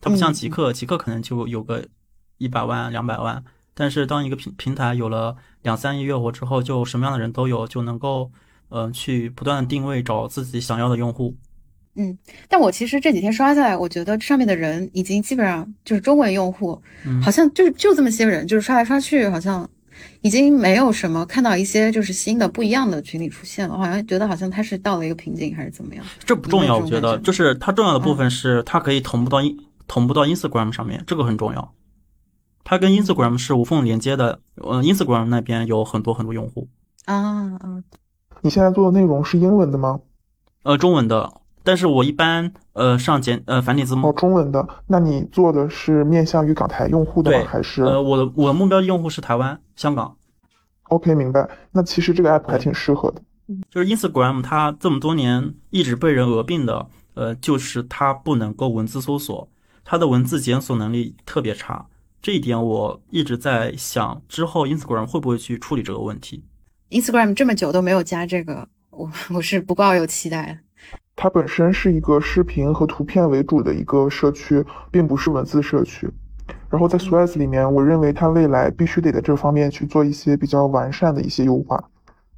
[0.00, 1.86] 它不像极客，极客可能就有个
[2.36, 3.42] 一百万、两百万。
[3.72, 8.30] 但是当一个平平台有了两三亿月活之后，就什么样的人都有，就能够
[8.68, 11.34] 呃去不断的定位，找自己想要的用户。
[11.96, 16.80] 嗯，但我其实这几天刷下来，我觉得上面的人已经基本上就是中文用户，
[17.22, 19.68] 好像就是就这么些人，就是刷来刷去，好像。
[20.22, 26.04] 已经没有什么看到一些就是新的不一样的群体出现了，好像觉得好像它是到了一个瓶颈还是怎么样？
[26.24, 29.38] 这不重要，我觉得就是它重要的部分是它可以同步到
[29.86, 31.72] 同步到 Instagram 上面，这个很重要。
[32.64, 36.68] 它跟 Instagram 是无缝连接的，呃，Instagram 那边有很多很多用户
[37.04, 37.14] 啊
[37.60, 37.84] 啊。
[38.42, 40.00] 你现在做的内容是英文的吗？
[40.64, 41.32] 呃，中文的。
[41.64, 44.64] 但是我一般呃上简呃繁体字幕哦，中文的。
[44.86, 47.44] 那你做的是面向于港台用户的吗？
[47.48, 50.14] 还是呃我的我的目标用户是台湾、香港。
[50.84, 51.48] OK，明白。
[51.72, 53.22] 那其实这个 app 还挺适合的。
[53.70, 59.48] 就是 Instagram 它这么多年一直被人诟病的，呃，就是它不能够文字搜索，
[59.84, 61.86] 它的文字检索能力特别差。
[62.22, 66.42] 这一点我一直在想，之后 Instagram 会不会去处理这个问题
[66.90, 70.60] ？Instagram 这么久都没有加这个，我我是不抱有期待。
[71.16, 76.10] 它本身是一个视频和图片为主的一个社区，并不是文字社区。
[76.68, 81.82] 然后在 Threads 里面，我认为它未来必须得在这方面去做一些比较完善的一些优化。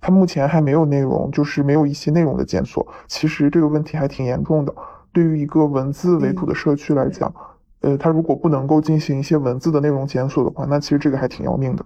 [0.00, 2.86] 它目前还没有内容，就是没有一些内容的检索。
[3.08, 4.72] 其实这个问题还挺严重的。
[5.10, 7.34] 对于一个文字为主的社区来讲，
[7.80, 11.84] 呃，它如果不能够进行一些文字的内容检索的话，那其实这个还挺要命的。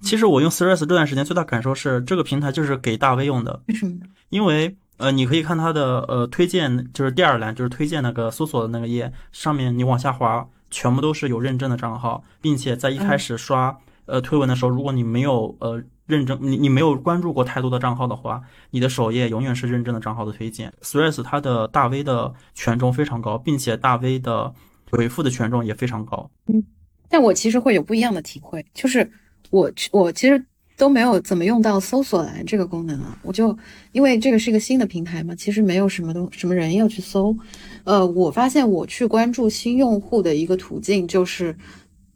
[0.00, 3.62] 其实我用 Threads 这段时间最大感受是，这个平台就是给大 V 用的。
[3.68, 3.92] 为什么？
[4.28, 4.76] 因为。
[4.98, 13.76] 呃，你可以看它的呃推荐，就是第二栏，就是推荐那个搜索的那个页上面，你往下滑，全部都是有认证的账号，并且在一开始刷
[14.06, 20.72] 呃推文的时候，如果你没有呃认证，你你没有关注过太多的账号的话，你的首页永远是认证的账号的推荐。
[20.82, 24.54] Threads 它的大 V 的权重非常高，并且大 V 的
[24.90, 26.30] 回复的权重也非常高。
[26.46, 26.62] 嗯，
[27.08, 29.10] 但我其实会有不一样的体会，就是
[29.50, 30.44] 我我其实。
[30.82, 33.56] 都没有怎么用到搜索栏这个功能啊，我就
[33.92, 37.36] 因为这个是一个新的平台嘛，其实没有什么东什么人要去搜，
[37.84, 41.56] 呃，我发现我去关注新用户的一个途径，就是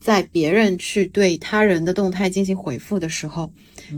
[0.01, 3.49] 在别人去对他人的动态进行回复的时候，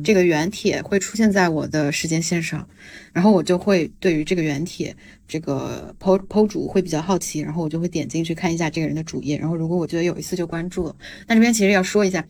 [0.05, 2.69] 这个原帖会出现在我的时间线上，
[3.15, 4.95] 然后我就会对于这个原帖
[5.27, 10.95] 这个 PO PO 主会比较好奇，然后我就会点进去看一下这个人的主页，然后如果我觉得有意思就关注了。
[11.27, 12.23] 那这边其实要说一下。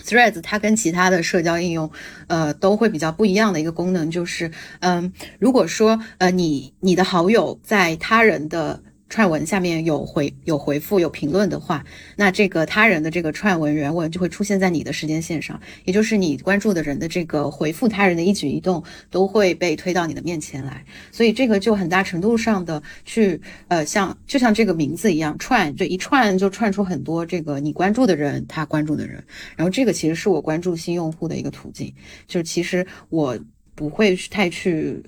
[0.00, 1.90] Threads 它跟其他的社交应用，
[2.26, 8.82] 呃，都会比较不一样的一个功能，就是，嗯，如果说，呃，你你的好友在他人的。
[9.10, 11.84] 串文下面有回有回复有评论的话，
[12.16, 29.22] 那这个他人的这个串文原文就会出现在你的时间线上，也就是你关注的人的这个回复他人的一举一动都会被推到你的面前来，所以这个就很大程度上的去呃像就像这个名字一样串，就一串就串出很多这个你关注的人他关注的人，
[29.56, 31.92] 然后这个其实是我关注新用户的一个途径，
[32.28, 33.36] 就是其实我
[33.74, 35.02] 不会太去。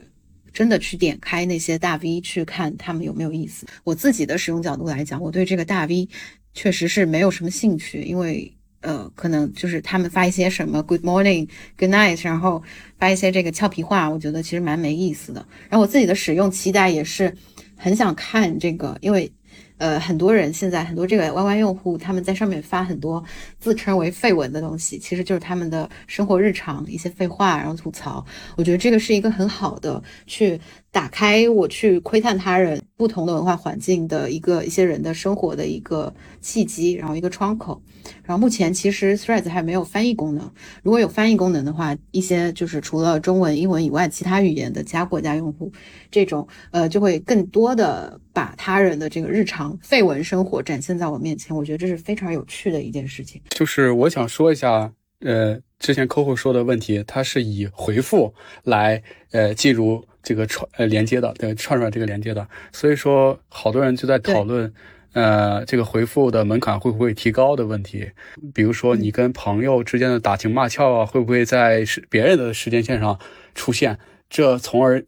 [0.53, 3.67] 真的去点开那些大 V 去看他们有没有意思。
[3.85, 6.09] 我自己的使用角度来讲，我对这个大 V
[6.55, 12.63] 确实是没有什么兴趣，因为呃，可能就是他们发一些什么 Good morning, Good night，然后
[12.99, 15.47] 发一些这个俏皮话，我觉得其实蛮没意思的。
[15.69, 17.35] 然后我自己的使用期待也是
[17.77, 19.31] 很想看这个，因为。
[19.79, 23.23] 呃，很多人现在很多这个 YY 用户，他们在上面发很多
[23.59, 28.25] 自称为废文的东西，其实就是他们的生活日常一些废话，然后吐槽。
[28.57, 30.61] 我觉得这个是一个很好的去
[30.93, 37.81] 打开我去窥探他人不同的文化环境的一个一些人的生活的一个契机，然后一个窗口。
[38.25, 40.51] 然后目前其实 Threads 还没有翻译功能，
[40.83, 45.73] 如果有翻译功能的话，一些就是除了中文、英文以外，其他语言的其他国家用户，
[46.11, 49.53] 这种呃就会更多的把他人的这个日常。
[49.53, 53.39] 常绯闻生活展现在我面前，我觉得这是非常有趣的一件事情。
[53.51, 58.33] 就是我想说一下，呃，之前客户说的问题，它是以回复
[58.65, 59.03] 来
[59.33, 62.47] 呃进入这个串呃连接的，对，串出来这个连接的。
[62.73, 64.73] 所以说，好多人就在讨论，
[65.13, 68.11] 呃，这个回复的门槛会不会提高的问题。
[68.55, 73.19] 比如说，你跟朋友之间的打情骂俏啊，会不会在是别人的时间线上
[73.55, 73.99] 出现？
[74.31, 75.05] 这从而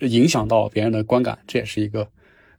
[0.00, 2.06] 影响到别人的观感，这也是一个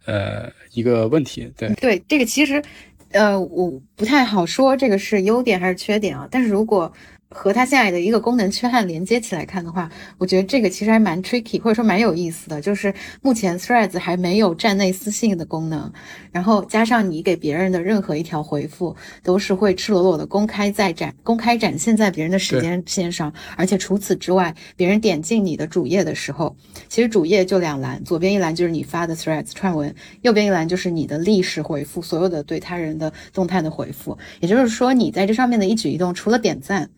[0.06, 1.51] 呃一个问题。
[1.56, 2.63] 对对，这个其实
[3.12, 6.27] 呃我不太好说这个是优点还是缺点啊。
[6.32, 6.91] 但是如果
[7.30, 12.62] 和它现在的一个功能缺憾连接起来看的话，我觉得这个其实还蛮 tricky，或者说蛮有意思的。
[12.62, 15.92] 就是目前 Threads 还没有站内私信的功能，
[16.32, 26.56] 然后加上你给别人的任何一条回复都是会赤裸裸的公开在展、公开展现在别人的时间线上，而且除此之外，别人点进你的主页的时候，
[26.88, 34.18] 其实主页就两栏，左边一栏就是你发的 Threads 串文，右边一栏就是你的历史回复，所有的对他人的动态的回复。
[34.40, 36.90] 也就是说，你在这上面的一举一动，除了点赞。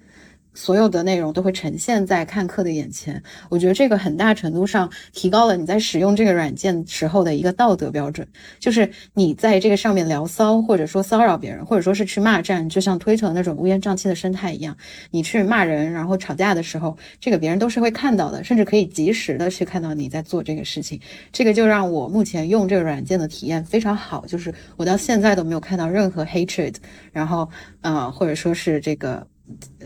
[0.54, 8.28] 所有的内容都会呈现在看客的眼前，我觉得这个很大程度上提高了你在使用这个软件时候的一个道德标准。
[8.60, 14.76] 就是你在这个上面聊骚，或者说骚扰别人，或者说是去骂战，就像推特那种乌烟瘴气的生态一样，
[15.12, 21.00] 你去骂人，然后吵架的时候，这个别人都是会看到的，甚至可以及时的去看到你在做这个事情。
[21.32, 26.76] 这个就让我目前用这个软件的体验非常好，就是我到现在都没有看到任何 hatred，
[27.14, 27.48] 然后
[27.82, 29.26] 呃，或者说是这个。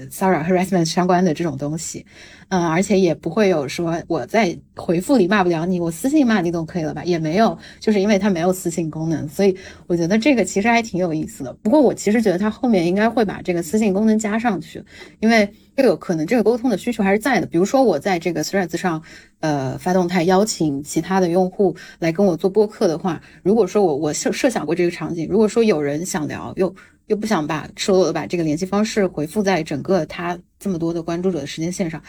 [0.10, 2.06] 骚扰 harassment 相关的这种东西，
[2.49, 7.04] 嗯，而且也不会有说我在回复里骂不了你，我私信骂你总可以了吧？
[7.04, 9.56] 也没有，就是因为它没有私信功能，所以
[9.88, 11.54] 我觉得这个其实还挺有意思的。
[11.62, 14.84] 不过我其实觉得它后面应该会把这个私信功能加上去，
[15.19, 17.47] 因为这个可能这个沟通的需求还是在的。
[17.47, 19.02] 比如说我在这个 Threads 上，
[19.39, 26.73] 呃，发动态邀请其他的用户来跟我做播客的话，如果说我我设设想过这个场景，如果说有人想聊又。
[27.07, 32.01] 又不想把赤裸裸的把这个联系方式回复在整个他这么多的关注者的时间线上，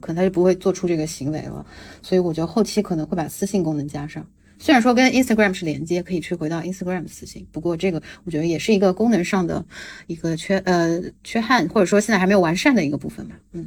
[0.00, 1.64] 可能他就不会做出这个行为了。
[2.02, 4.26] 所以我觉得后期可能会把私信功能加上，
[4.58, 9.64] 虽然说跟 Instagram 是连接，可以去回到 Instagram 私信，不过这个我觉得也是一个功能上的
[10.06, 13.38] 一个缺呃缺憾，或者说现在还没有完善的一个部分吧。
[13.52, 13.66] 嗯。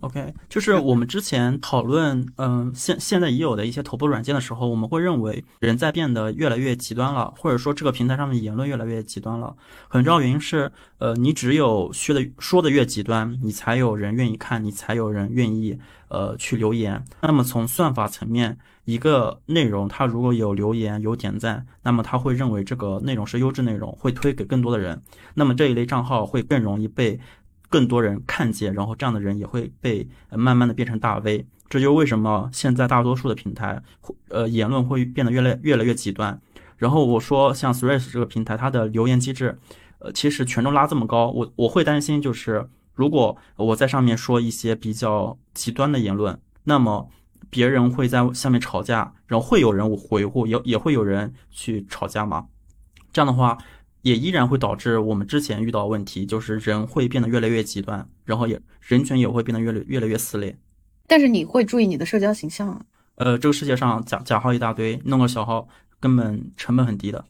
[0.00, 9.54] OK，就是我们之前讨论，嗯，现现在已有的一些头部软件的时候，我们会认为人在变得越来越极端了，或者说这个平台上面言论越来越极端了。
[9.88, 17.04] 很重要原因是，呃，你只有说的说的越极端，你才有人愿意看，你才有人愿意呃去留言。
[17.20, 25.02] 那么从算法层面，一个内容它如果有留言有点赞，那么他会认为这个内容是优质内容，会推给更多的人。
[25.34, 27.20] 那么这一类账号会更容易被。
[27.70, 33.80] 更多人看见，然后这样的人也会被慢慢的变成大 V，这就是为什么现在大多数的平台，
[34.28, 36.38] 呃，言论会变得越来越来越极端。
[36.76, 39.56] 然后我说，像 Threads 这个平台，它的留言机制，
[40.00, 47.08] 呃，其实权重拉这么高，我我会担心，就是如果我在上面说一些比较极端的言论，那么
[47.48, 52.46] 别人会在下面吵架，然后会有人我回复，也也会有人去吵架吗？
[53.12, 53.56] 这样的话。
[54.02, 60.56] 也依然会导致我们之前遇到问题，就是人会变得越来越极端，然后也人群也会变得越来越来越撕裂。
[61.06, 62.84] 但是你会注意你的社交形象？
[63.16, 67.24] 呃，这个世界上假假号一大堆，弄个小号根本成本很低的。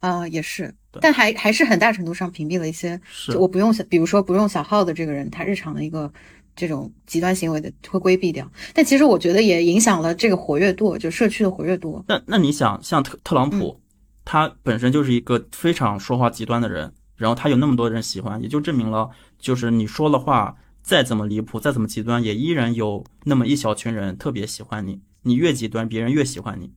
[0.00, 6.10] 啊，也是，但还还是很大程度上屏蔽了一些，是我不用，比如说不用小号的这个人，他日常的一个
[6.54, 8.50] 这种极端行为的会规避掉。
[8.72, 12.02] 但其实我觉得也影响了这个活跃度，就社区的活跃度。
[12.06, 13.78] 那那你想，像特特朗普。
[14.26, 19.08] 他本身就是一个非常说话极端的人，然后他有那么多人喜欢，也就证明了，
[19.38, 25.00] 就是你说的话再怎么离谱，再怎么极端，也依然有那么一小群人特别喜欢你。
[25.22, 26.72] 你越极端，别人越喜欢你。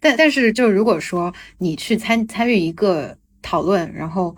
[0.00, 4.34] 但但是，就如果说你去参参与一个讨论，然后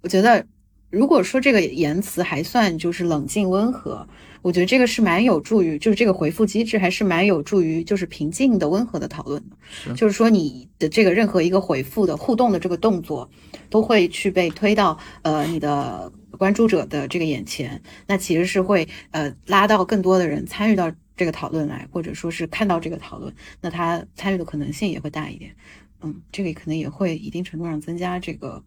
[0.00, 0.44] 我觉得，
[0.90, 4.06] 如果说这个言辞还算就是冷静温和。
[4.42, 9.94] 我觉得这个是蛮有助于，就是这个回复机制还是蛮有助于，就是平静的、温和的讨论的。
[9.94, 13.30] 就是说，你的这个任何一个回复的互动的这个动作，
[13.68, 25.54] 都会去被推到呃你的关注者的这个眼前，那其实是会呃拉到更多的人参与到这个讨论来，或者说是看到这个讨论，那他参与的可能性也会大一点。
[26.02, 28.62] 嗯，这个可能也会一定程度上增加这个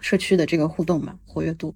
[0.00, 1.72] 社区的这个互动吧，活跃度。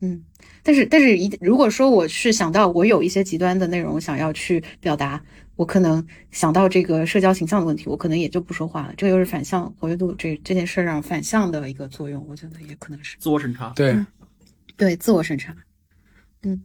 [0.00, 0.22] 嗯，
[0.62, 5.22] 但是但是一如果说我是想到我有一些极端的内容想要去表达，
[5.56, 8.94] 我可能想到这个社交形象的问题，我可能也就不说话了。
[8.96, 13.70] 这个又是反向活跃度这这件事上反向的一个作用，我觉得也可能是自我审查。
[13.76, 13.94] 对，
[14.76, 15.54] 对，自我审查。
[16.42, 16.62] 嗯，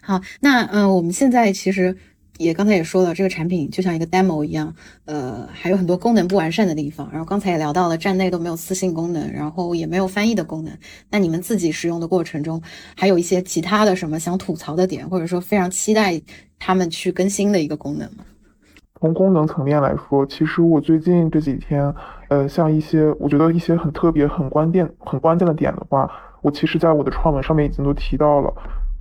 [0.00, 1.94] 好，那嗯，我们现在其实
[2.38, 4.74] 也刚才也说了，这个产品就像一个 demo 一样，
[5.04, 7.08] 呃，还有很多功能不完善的地方。
[7.12, 10.72] 然后刚才也聊到了，站内都没有私信功能，然后也没有翻译的功能。
[11.10, 12.60] 那你们自己使用的过程中，
[12.96, 16.20] 还有一些其他的什么想吐槽的点，或者说非常期待
[16.58, 18.24] 他们去更新的一个功能吗？
[19.00, 21.92] 从功能层面来说，其实我最近这几天，
[22.28, 26.08] 呃，像一些我觉得一些很特别、很关键、很关键的点的话，
[26.40, 28.54] 我其实在我的创文上面已经都提到了。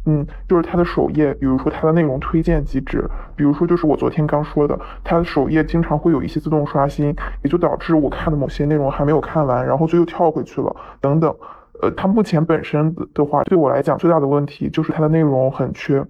[0.06, 11.34] 嗯，就是它的首页，比如说它的内容推荐机制，比如说就是我昨天刚说的，它的首页经常会有一些自动刷新，也就导致我看的某些内容还没有看完，然后就又跳回去了，等等。
[11.82, 16.04] 呃，它目前本身的话，对我来讲最大的问题就是它的内容很缺。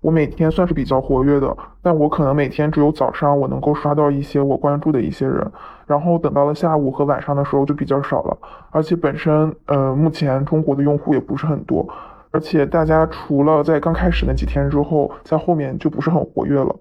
[0.00, 5.44] 我每天算是比较活跃的，但我可能每天只有早上我能够刷到一些我关注的一些人，
[5.86, 8.36] 然后等到了下午和晚上的时候就比较少了。
[8.70, 11.86] 而且本身，呃，目前中国的用户也不是很多。
[12.34, 16.76] 而且大家除了在刚开始那几天之后，在后面就不是很活跃了，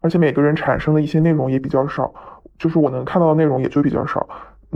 [0.00, 2.12] 而且每个人产生的一些内容也比较少，
[2.58, 4.28] 就是我能看到的内容也就比较少。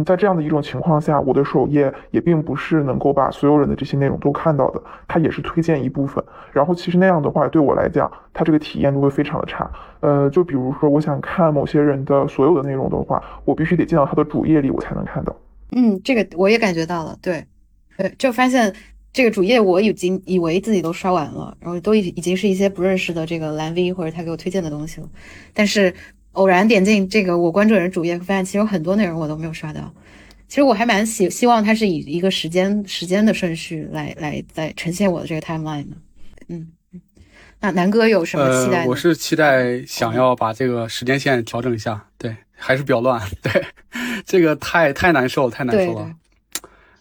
[0.06, 6.24] 在这样的一种情况下，我的首页也并不是能够把所有人的这些内容都看到的，它也是推荐一部分。
[6.52, 9.68] 然后其实那样的话，对我来讲，它这个体验就会非常的差。
[9.98, 15.34] 呃，就比如说我想看某些人的所有的内容的话，我必须得进到他的主页里，我才能看到。
[15.72, 17.44] 嗯，这个我也感觉到了，对，
[17.96, 18.72] 对，就发现。
[19.14, 25.08] 这个主页我已经以为自己都刷完了，然后都已已经是一些不认识的这个蓝 V 或者他给我推荐的东西了。
[25.52, 25.94] 但是
[26.32, 29.94] 偶然点进这个我关注人主页，发现其实有很多内容我都没有刷到。
[30.48, 35.96] 其实我还蛮希希望它是以一个时间时间的顺序来来在呈现我的这个 timeline 的。
[36.48, 36.72] 嗯，
[37.60, 38.84] 那南哥有什么期待？
[38.84, 42.04] 我是期待想要把这个时间线调整一下。
[42.18, 43.22] 对，还是比较乱。
[43.40, 43.64] 对，
[44.26, 46.10] 这个太太难受，太难受了。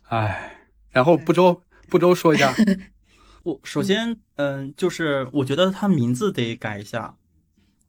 [0.09, 0.53] 哎，
[0.91, 1.59] 然后不周。
[1.89, 2.53] 不周说一下，
[3.43, 7.15] 我首先，嗯，就是我觉得他名字得改一下，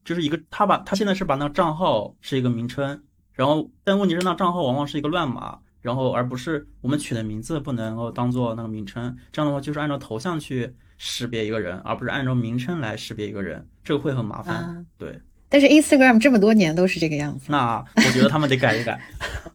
[0.05, 15.21] 就是一个他把他现在是把那个账号是一个名称，然后但问题是那账号往往是一个乱码，然后而不是我们取的名字不能够当做那个名称，这样的话就是按照头像去识别一个人，而不是按照名称来识别一个人，这个会很麻烦，对。
[15.55, 19.01] 但是 Instagram 这么多年都是这个样子，那我觉得他们得改一改。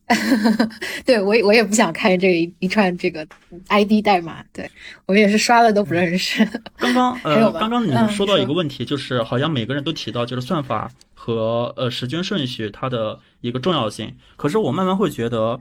[1.06, 3.28] 对我我也不想看这一一串这个
[3.68, 4.72] ID 代码，对
[5.08, 6.46] 我也是刷了都不认识。
[6.78, 14.16] 刚刚 呃，刚刚你们说到一个问题，就是好像每个人都提到就是算法和呃时间顺序它的一个重要性。
[14.38, 15.60] 可是我慢慢会觉得，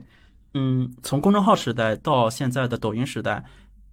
[0.53, 3.43] 嗯，从公众号时代到现在的抖音时代，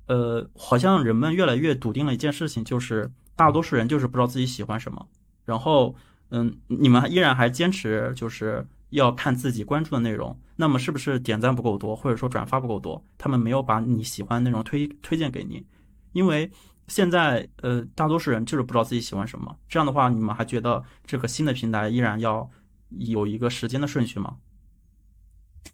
[0.06, 5.08] 呃，好像人们越来越笃定了一件事情，就是大多数人就是不知道自己喜欢什么，
[5.44, 5.96] 然后。
[6.30, 13.04] 嗯，你们依然还坚持就是要看自己关注的内容，那么是不是点赞不够多，或者说转发不够多？
[13.16, 15.64] 他们没有把你喜欢内容推推荐给你，
[16.12, 16.50] 因为
[16.88, 19.56] 现在呃大多数人就是不知道自己喜欢什么。
[19.68, 22.48] 这样的话，你们还觉得这个新的平台依然要
[22.90, 24.36] 有一个时间的顺序吗？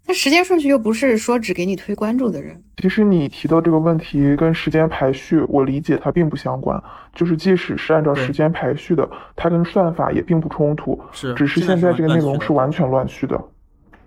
[0.06, 2.60] 那时间顺序又不是说只给你推关注的人。
[2.78, 6.82] 其实你提到这个问题跟时间排序，我理解它并不相关。
[7.14, 10.98] 就是即使是按照时间排序的，它跟算法也并不冲突。
[11.12, 13.40] 是，只是现在这个内容是完全乱序的。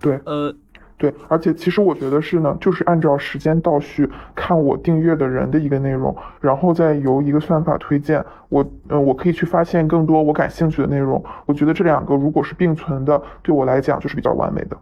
[0.02, 0.54] 对，呃，
[0.98, 11.24] 对，而且其实我觉得是呢，就是按照时间倒序看我订阅的人的一个内容，然后再由一个算法推荐我，呃，我可以去发现更多我感兴趣的内容。
[11.46, 14.78] 我觉得这两个如果是并存的，对我来讲就是比较完美的。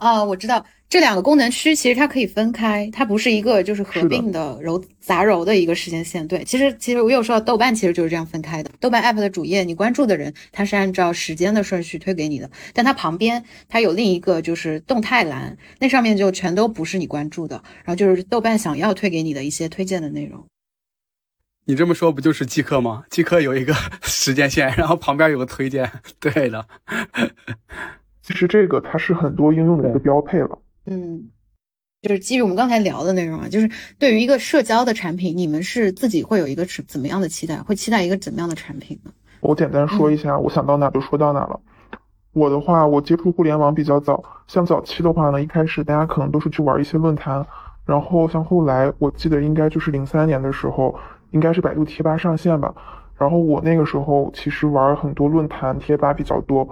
[0.00, 6.26] 哦，我知道这两个功能区其实它可以分开，它不是一个就是合并的揉杂糅的一个时间线。
[6.26, 8.70] 对，其实其实我有说到豆瓣其实就是这样分开的。
[8.80, 20.44] 豆瓣 app 的主页，你关注的人它是按照时间的顺序推给你的，但它旁边它有另一个就是动态栏，那上面就全都不是你关注的，然后就是豆瓣想要推给你的一些推荐的内容。
[21.66, 23.04] 你这么说不就是即刻吗？
[23.10, 26.66] 即刻有一个 时间线，然后旁边有个推荐，对的。
[28.30, 30.56] 其实这个它是很多应用的一个标配了。
[30.86, 31.28] 嗯，
[32.00, 33.68] 就是基于我们刚才聊的内容啊，就是
[33.98, 37.60] 对于一个社交的产品，你们是自己会有一个怎怎么样的期待？
[37.62, 39.10] 会期待一个怎么样的产品呢？
[39.40, 41.60] 我简单说一下，我想到哪就说到哪了。
[42.32, 47.44] 我的话，我接触互联网比较早，像早期的话呢，一开始大家可能都是去玩一些论坛，
[47.84, 50.96] 然后像后来，我记得应该就是零三年的时候，
[51.32, 52.72] 应该是百度贴吧上线吧。
[53.18, 56.66] 然后我那个时候其实玩很多论坛贴吧比较多。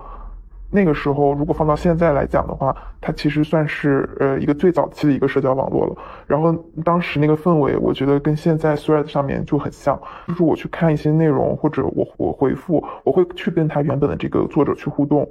[0.70, 5.96] 那个时候，如果放到现在来讲的话，它其实算是呃一个最早期的一个社交网络了。
[6.26, 6.54] 然后
[6.84, 15.26] 当时那个氛围，我觉得跟现在 Thread 上面就很像，就是我去看一些内容或者我我回复，我会去跟他原本的这个作者去互动。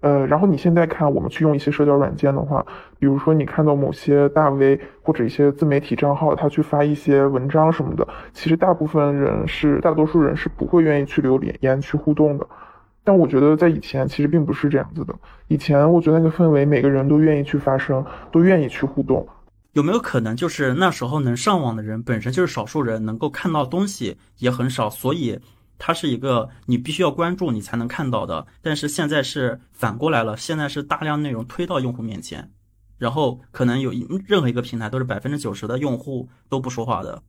[0.00, 2.64] 呃，然后你现在看我们去用一些社交软件的话，
[2.98, 12.46] 比如说你看到某些大 V 或者一些自媒体账号，他去发一些文章什么的，其实大部分人是大多数人是不会愿意去留言去互动的。
[13.06, 15.14] 但我觉得在以前其实并不是这样子的。
[15.46, 19.24] 以前我觉得那个氛围，每个人都愿意去发声，都愿意去互动。
[19.74, 25.38] 有没有可能就是那时候能上网的人本身就是少数人，能够看到东西也很少，所以
[25.78, 28.44] 它是一个你必须要关注你才能看到的。
[28.60, 32.50] 但是现在是反过来了，现在是大量内容推到用户面前，
[32.98, 33.92] 然后可能有
[34.26, 37.22] 任何一个平台都是百分之九十的用户都不说话的，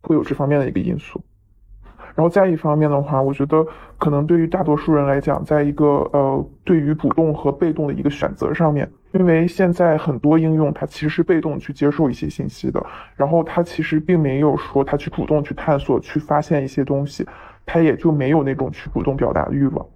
[0.00, 1.22] 会有这方面的一个因素。
[2.16, 3.64] 然后再一方面的话，我觉得
[3.98, 12.84] 可能对于大多数人来讲，在一个呃对于主动和被动的一个选择上面，因为现在很多应用它其实是被动去接受一些信息的，
[13.16, 17.24] 然后它其实并没有说它去主动去探索、去发现一些东西，
[17.66, 19.86] 它也就没有那种去主动表达的欲望。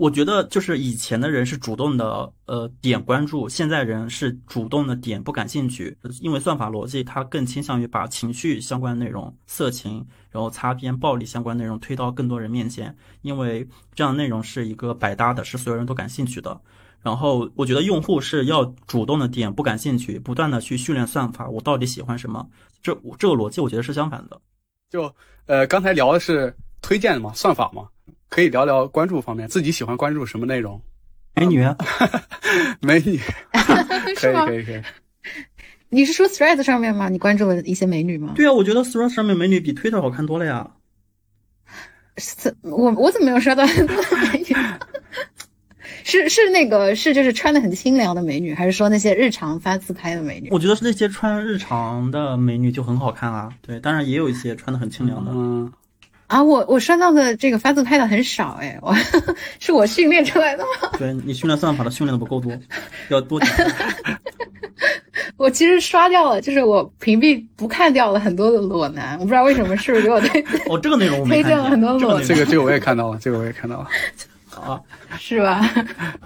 [0.00, 16.58] 我觉得就是以前的人是主动的，呃，点关注；现在人是主动的点不感兴趣，因为算法逻辑它更倾向于把情绪相关内容、色情，然后擦边、暴力相关内容推到更多人面前，因为这样内容是一个百搭的，是所有人都感兴趣的。
[17.02, 22.48] 然后我觉得用户是要主动的点不感兴趣，不断的去训练算法，我到底喜欢什么？
[22.82, 24.40] 这这个逻辑我觉得是相反的。
[24.88, 27.86] 就呃，刚才聊的是推荐嘛，算法嘛。
[28.30, 30.80] 可以聊聊关注方面，自己喜欢关注什么内容？
[31.34, 31.62] 美女，
[32.80, 33.18] 美女，
[34.16, 34.82] 可以可以可以。
[35.90, 37.08] 你是说 Threads 上面吗？
[37.08, 38.32] 你关注了一些美女吗？
[38.36, 40.70] 对啊，我觉得 Threads 上面美女比 Twitter 好看多了呀。
[42.16, 43.96] 是，我我怎么没有刷到很多
[44.32, 44.56] 美女？
[46.04, 50.48] 是是那个是就是穿的很清凉的美女，还是说那些日常发自拍的美女？
[50.50, 53.50] 我觉得是那些穿日常的美女就很好看啊。
[53.60, 55.30] 对，当然也有一些穿的很清凉的。
[55.34, 55.72] 嗯。
[56.30, 58.94] 啊，我我刷到的这个发自拍的很少哎，我
[59.58, 60.90] 是我训练出来的吗？
[60.96, 62.56] 对你训练算法的训练的不够多，
[63.08, 63.40] 要多。
[65.36, 72.24] 我其实刷掉了，就是我屏蔽不看掉了很多的裸男，我不知道为什么，是不是给我推 哦这个内容我推荐了很多裸男？
[72.24, 73.88] 这个 这个我也看到了，这个我也看到了，
[74.54, 74.80] 啊，
[75.18, 75.68] 是吧？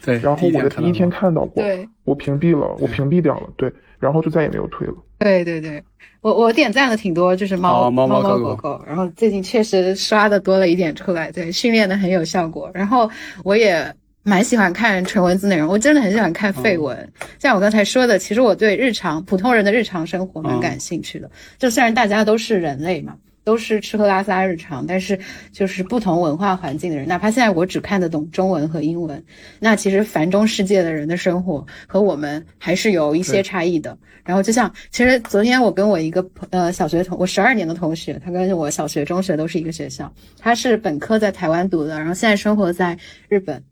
[0.05, 3.73] 对，然后我的第一天看到过，对，我屏蔽了，我屏蔽掉了，对，
[4.05, 4.95] 然后就再也没有退了。
[5.19, 5.83] 对对对。
[6.21, 12.71] 我我点赞了挺多，就是猫猫猫狗狗，然后最近确实刷的多了一点出来，对，训练的很有效果。
[12.73, 13.11] 然后
[13.43, 17.13] 我也蛮喜欢看纯文字内容，我真的很喜欢看废文。
[17.39, 21.31] 像我刚才说的，其实我对日常普通人的日常生活蛮感兴趣的。
[21.59, 23.15] 就虽然大家都是人类嘛。
[23.45, 25.19] 都是吃喝拉撒日常，但是
[25.53, 29.23] 就是不同文化环境的人，哪怕现在我只看得懂中文和英文，
[29.61, 33.97] 那其实繁中世界的人的生活和我们还是有一些差异的。
[34.25, 43.63] 然后就像，其实昨天我跟我一个呃小学同，我十二年的同学，他跟我小学、中学都是一个学校，他是本科在台湾读的，然后现在生活在日本。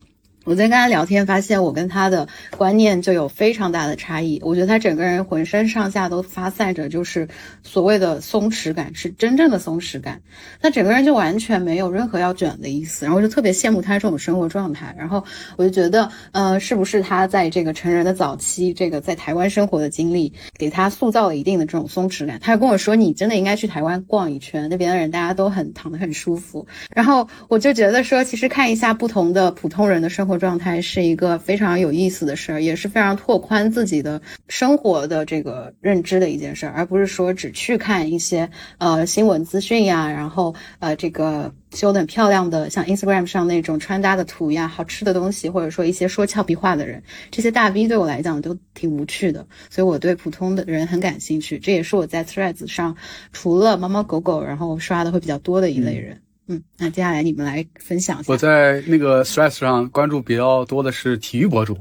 [0.45, 2.27] 我在跟他聊天，发现我跟他的
[2.57, 4.41] 观念就有非常大的差异。
[4.43, 7.29] 我觉得他整个人浑身上下都发散着，就是
[7.63, 10.21] 所谓的松弛感，是真正的松弛感。
[10.61, 14.93] 他整个人就完全没有任何要卷的意思，然后就特别羡慕他这种生活状态。
[14.99, 15.25] 然后
[15.57, 22.41] 我就觉得，呃，是不是他在这个成人的早期，这个在台湾生活的经历，给他塑造了一定的这种松弛感？
[22.41, 30.32] 他跟我说：“你真的应该去台湾逛一圈，那边的人大家都很躺得很舒服。”然后我就觉得说，其实看一下不同的普通人的生活。
[30.39, 52.97] 状态是一个非常有意思的事儿，也是非常拓宽自己的生活的这个认知的一件事儿，而不是说只去看一些呃新闻资讯呀，然后呃这个修的很漂亮的像 Instagram 上那种穿搭的图呀，好吃的东西，或者说一些说俏皮话的人，这些大 V 对我来讲都挺无趣的，所以我对普通的人很感兴趣，这也是我在 Threads 上
[53.33, 56.15] 除了猫猫狗狗，然后刷的会比较多的一类人。
[56.15, 56.32] 嗯，
[56.79, 58.33] 那接下来你们来分享一下。
[58.33, 61.77] 我在那个 Threads 上关注比较多的是体育博主，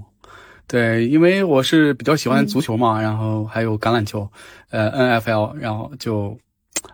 [0.68, 4.30] 对，因为我是比较喜欢足球嘛，然后还有橄榄球，
[4.70, 6.38] 呃，NFL，然后就，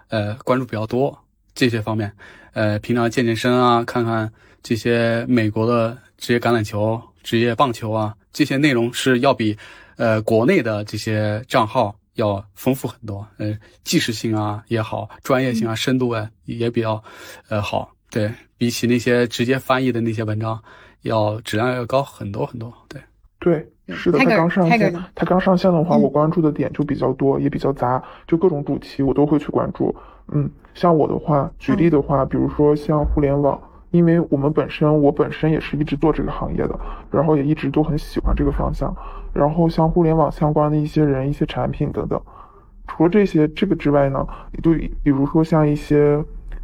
[0.09, 1.17] 呃，关注比较多
[1.53, 2.11] 这些方面。
[2.53, 4.31] 呃，平常健健身啊，看看
[4.63, 9.57] 这些美国的职业橄榄球、职业棒球啊，这些内容是要比，
[9.97, 11.95] 呃，国内的这些账号。
[12.17, 17.01] 要丰富很多，呃，即时性啊也好，专业性啊、深度啊也比较，
[17.47, 20.61] 呃好，对比起那些直接翻译的那些文章，
[21.03, 23.01] 要质量要高很多很多，对，
[23.39, 29.95] 对，是的，他刚上线，他刚上线的话，我关注的点就比较多，也比较杂，就各种主题我都会去关注，
[30.33, 33.59] 嗯，像我的话，举例的话，比如说像互联网。
[33.91, 36.77] 因为我们本身，我本身也是一直做这个行业的，
[37.09, 38.93] 然后也一直都很喜欢这个方向。
[39.37, 42.19] 然后像互联网相关的一些人、一些产品等等。
[42.87, 44.25] 除了这些这个之外呢，
[44.63, 44.71] 就
[45.03, 46.17] 比如说像一些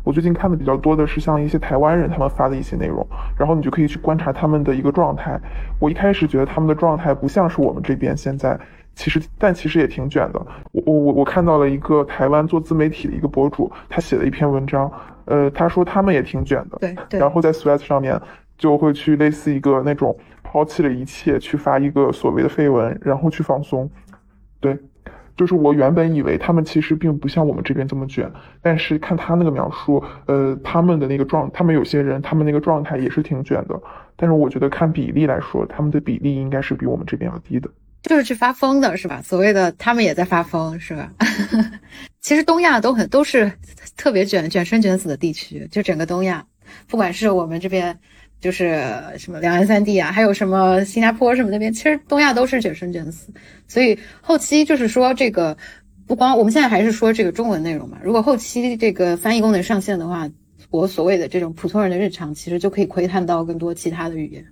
[0.03, 3.05] 我最近看的比较多的是像一些台湾人他们发的一些内容，
[3.38, 5.39] 然后你就可以去观察他们的一个状态。
[5.80, 8.59] 我一开始觉得他们的状态不像是我们这边现在，
[8.95, 10.41] 其实但其实也挺卷的。
[10.71, 14.91] 我我我我看到了一个台湾做自媒体的一个博主，他写了一篇文章。
[15.26, 18.19] 呃，他说他们也挺卷的，对，然后在 Threads 上面
[18.57, 20.13] 就会去类似一个那种
[20.54, 23.89] 抛弃了一切，去发一个所谓的绯闻，然后去放松。
[24.60, 24.78] 对，
[25.36, 28.32] 就是我原本以为他们其实并不像我们这边这么卷，
[28.62, 33.82] 但是看他那个描述，呃，他们的那个状，他们有些人他们那个状态也是挺卷的。
[34.16, 37.68] 但是我觉得看比例来说，他们的比例应该是比我们这边要低的。
[38.04, 39.24] 就是去发疯的是吧？
[39.24, 41.12] 所谓的他们也在发疯是吧？
[42.22, 43.51] 其实东亚都很都是
[43.97, 46.45] 特别卷卷生卷死的地区，就整个东亚，
[46.88, 47.97] 不管是我们这边
[48.44, 48.86] 就是
[49.18, 53.34] 什么两岸三地啊，还有什么新加坡什么那边，其实东亚都是卷生卷死。
[53.68, 55.58] 所以后期就是说这个
[56.06, 60.30] 不光我们现在还是说这个中文内容嘛，如果后期这个翻译功能上线的话。
[60.70, 64.44] 我所谓的这种普通人的日常，其实就可以窥探到更多其他的语言。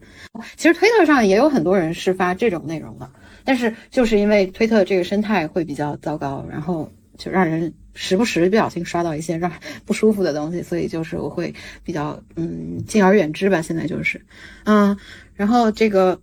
[0.56, 3.10] 其实推特上也有很多人是发这种内容的，
[3.44, 6.88] 但是就是因为推特这个生态会比较糟糕，然后
[7.18, 9.52] 就让人时不时不小心刷到一些让
[9.86, 13.62] 不舒服的东西，所以就是我会比较嗯敬而远之吧。
[13.62, 14.22] 现在就是
[14.66, 14.98] 嗯，
[15.36, 16.20] 然后这个。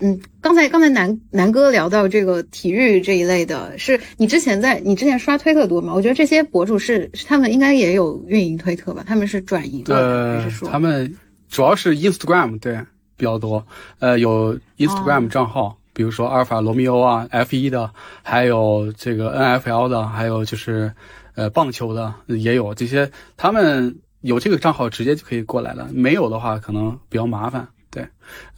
[0.00, 5.92] 嗯，刚才刚才南南哥聊到这个体育这一类的，是你之前在你之前刷推特多吗？
[5.92, 9.02] 我觉得这些博主是他们应该也有运营推特吧？
[9.04, 10.68] 他们是转移的还是说？
[10.68, 11.16] 他们
[11.48, 12.78] 主要是 Instagram 对
[13.16, 13.66] 比较多，
[13.98, 17.92] 呃，有 Instagram 账号，比如说阿尔法罗密欧啊，F 一的，
[18.22, 20.94] 还有这个 NFL 的，还有就是
[21.34, 27.66] 呃棒球的也有这些，他们有这个账号直接就可以过来了，没有的话可能比较麻烦。
[27.90, 28.06] 对，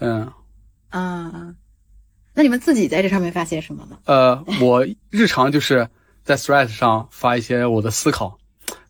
[0.01, 0.31] 嗯。
[0.91, 1.55] 啊，
[2.35, 3.97] 那你们自己在这上面发些什么呢？
[4.05, 5.89] 呃，我日常就是
[6.23, 8.37] 在 Threads 上发一些我的思考，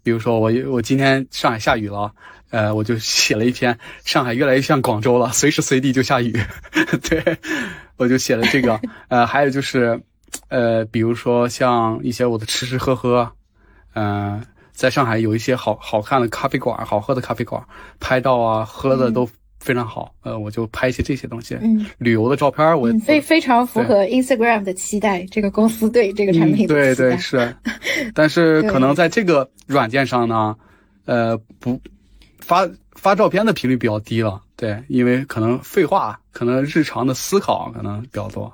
[0.02, 2.14] 比如说我我今天上海下雨了，
[2.50, 6.32] 呃，我就写了一篇上海越来越像广州了，随时随地就下雨，
[7.08, 7.38] 对，
[8.00, 8.80] 我就写了这个。
[9.08, 10.00] 呃，还有就是，
[10.48, 13.30] 呃，比如说像一些我的吃吃喝喝，
[13.94, 14.42] 嗯，
[14.72, 17.62] 在上海有一些好好看的咖啡馆，好喝的咖啡馆，
[18.00, 19.28] 拍照啊，喝的都。
[19.62, 27.54] 非常好，呃，我就拍一些这些东西，嗯，旅游的照片，我非非常符合 Instagram 的期待，这个公司对这个产品对对是，
[28.14, 30.56] 但是 可能在这个软件上呢，
[31.04, 31.78] 呃，不
[32.38, 32.66] 发
[33.00, 38.52] 发照片的频率比较低了，对，因为可能废话，可能日常的思考可能比较多，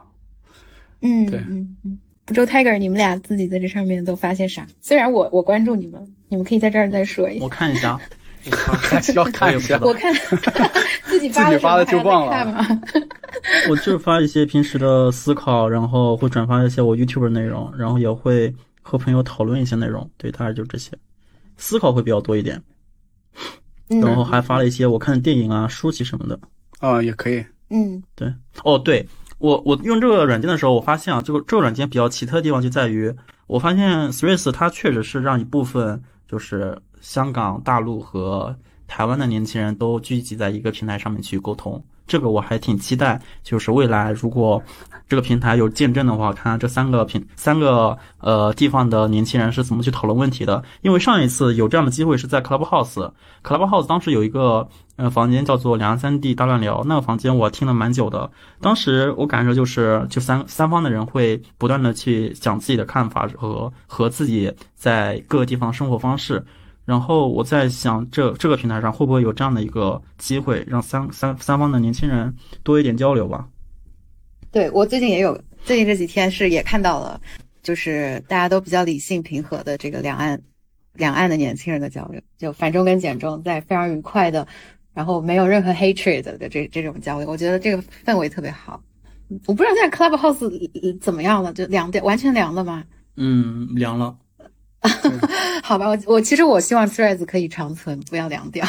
[1.03, 4.65] 嗯，对，嗯嗯，不周 Tiger，你们俩自己在这上面都发现啥？
[4.81, 7.99] 虽然我我关注你们，你们可以在这儿再说一下，我看一下。
[9.17, 10.15] 要看一下，我看
[11.07, 12.65] 自己发的就忘了。
[13.69, 20.09] 我就发一些平时的思考，然后会转发一些我 YouTube 内容，然后也会和朋友讨论一些内容。
[20.17, 20.93] 对，大概就这些，
[21.57, 22.63] 思考会比较多一点。
[23.89, 26.39] 然后还发了一些我看的电影啊、书籍什么的。
[26.79, 27.45] 啊，也可以。
[27.71, 28.33] 嗯，对。
[28.65, 29.07] 哦，对
[29.39, 33.15] 我我用这个软件的时候，我发现啊，这个这个软件比较奇特的地方就在于，
[33.47, 36.77] 我发现 Threads 它确实是让一部分就是。
[36.99, 38.57] 香港、大陆和
[38.89, 43.21] 台湾的年轻人都聚集在一个平台上面去沟通，这个我还挺期待。
[43.43, 44.63] 就是未来如果
[45.09, 50.63] 这个平台有见证的话，看看这三个平三个呃地方的年轻人是怎么去讨论问题的。
[50.83, 58.29] 因为上一次有这样的机会是在 Clubhouse，Clubhouse 当时有一个呃房间叫做两岸三地大乱聊，那个房间我听了蛮久的。
[58.61, 66.45] 当时我感受就是，就三三方的人会不断的去讲自己的看法和和自己在各个地方生活方式。
[66.87, 73.47] 然后我在想，这这个平台上会不会有这样的一个机会，让三三三方的年轻人多一点交流吧？
[74.53, 77.21] 对我最近也有，最近这几天是也看到了，
[77.63, 80.41] 就是大家都比较理性平和的这个两岸
[80.95, 84.47] 两岸的年轻人的交流，就繁中跟简中在非常愉快的，
[84.95, 88.81] 然后没有任何 hatred 的这这种交流，我觉得这个氛围特别好。
[89.47, 92.85] 我不知道现在 Clubhouse 怎么样了，就凉掉，完全凉了吗？
[93.17, 94.17] 嗯，凉了。
[95.63, 98.67] 好吧，我我其实我希望 Threads 可以长存，不要凉掉。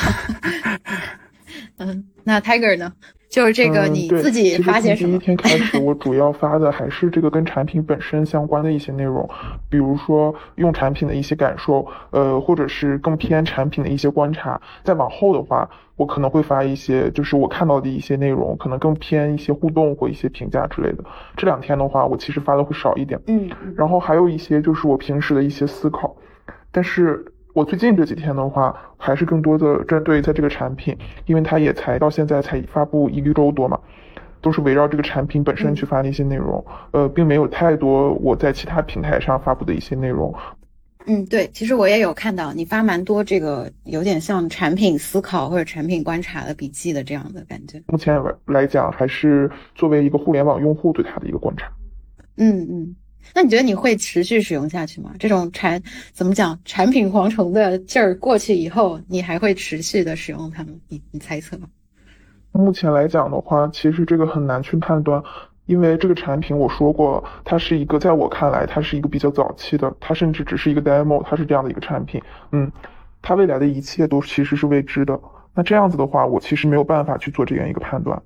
[1.77, 2.93] 嗯，那 Tiger 呢？
[3.29, 5.11] 就是这个你自己发些什么？
[5.11, 9.29] 第一天开始， 我主要发的还是这个跟产品本身相关的一些内容，
[9.69, 14.59] 比如说用产品的一些感受，呃，或者是更偏产品的一些观察。
[14.83, 21.03] 再往后的话，我可能会发一些就是我看到的一些内容，可能更偏一些互动或一些评价之类的。
[21.35, 23.19] 这两天的话，我其实发的会少一点。
[23.27, 26.15] 嗯，然后还有一些就是我平时的一些思考，
[26.71, 27.25] 但是。
[27.57, 30.95] 我最近这几天的话，还是更多的针对在这个产品，
[31.25, 33.79] 因为它也才到现在才发布一个周多嘛，
[34.41, 40.31] 都是围绕这个产品本身去发的一些内容，呃，并没有太多我在其他平台上发布的一些内容。
[41.07, 47.81] 嗯，对，其实我也有看到你发蛮多这个有点像产品思考或者产品观察的笔记的这样的感觉。
[47.87, 51.67] 目前来讲，还是作为一个互联网用户对它的一个观察。
[52.35, 52.95] 嗯嗯。
[53.33, 55.11] 那你觉得你会持续使用下去吗？
[55.19, 60.69] 这种产怎么讲产品蝗虫的劲儿过去以后，你还会持续的使用它吗？
[60.87, 61.67] 你你猜测吗？
[62.51, 65.21] 目前来讲的话，其实这个很难去判断，
[65.67, 72.19] 因为这个产品我说过，它是一个在我看来，它是一个比较早期的，它甚至只是一个 demo，它是这样的一个产品。
[72.51, 72.71] 嗯，
[73.21, 75.19] 它未来的一切都其实是未知的。
[75.53, 78.19] 那这样子的话，我其实没有办法去做这样一个判断。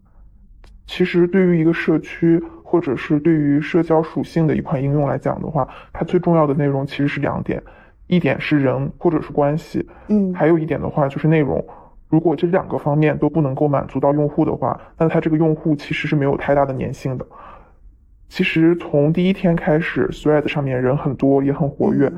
[0.92, 7.64] 其实对于一个社区，或者是对于社交属性的一款应用来讲的话，它最重要的内容其实是两点，
[8.08, 11.66] 一点是人或者是关系，嗯，还有一点的话就是内容。
[12.10, 17.26] 如果这两个方面都不能够满足到用户的话，那它这个用户其实是没有太大的粘性的。
[18.28, 22.12] 其实从第一天开始，Thread 上面人很多，也很活跃。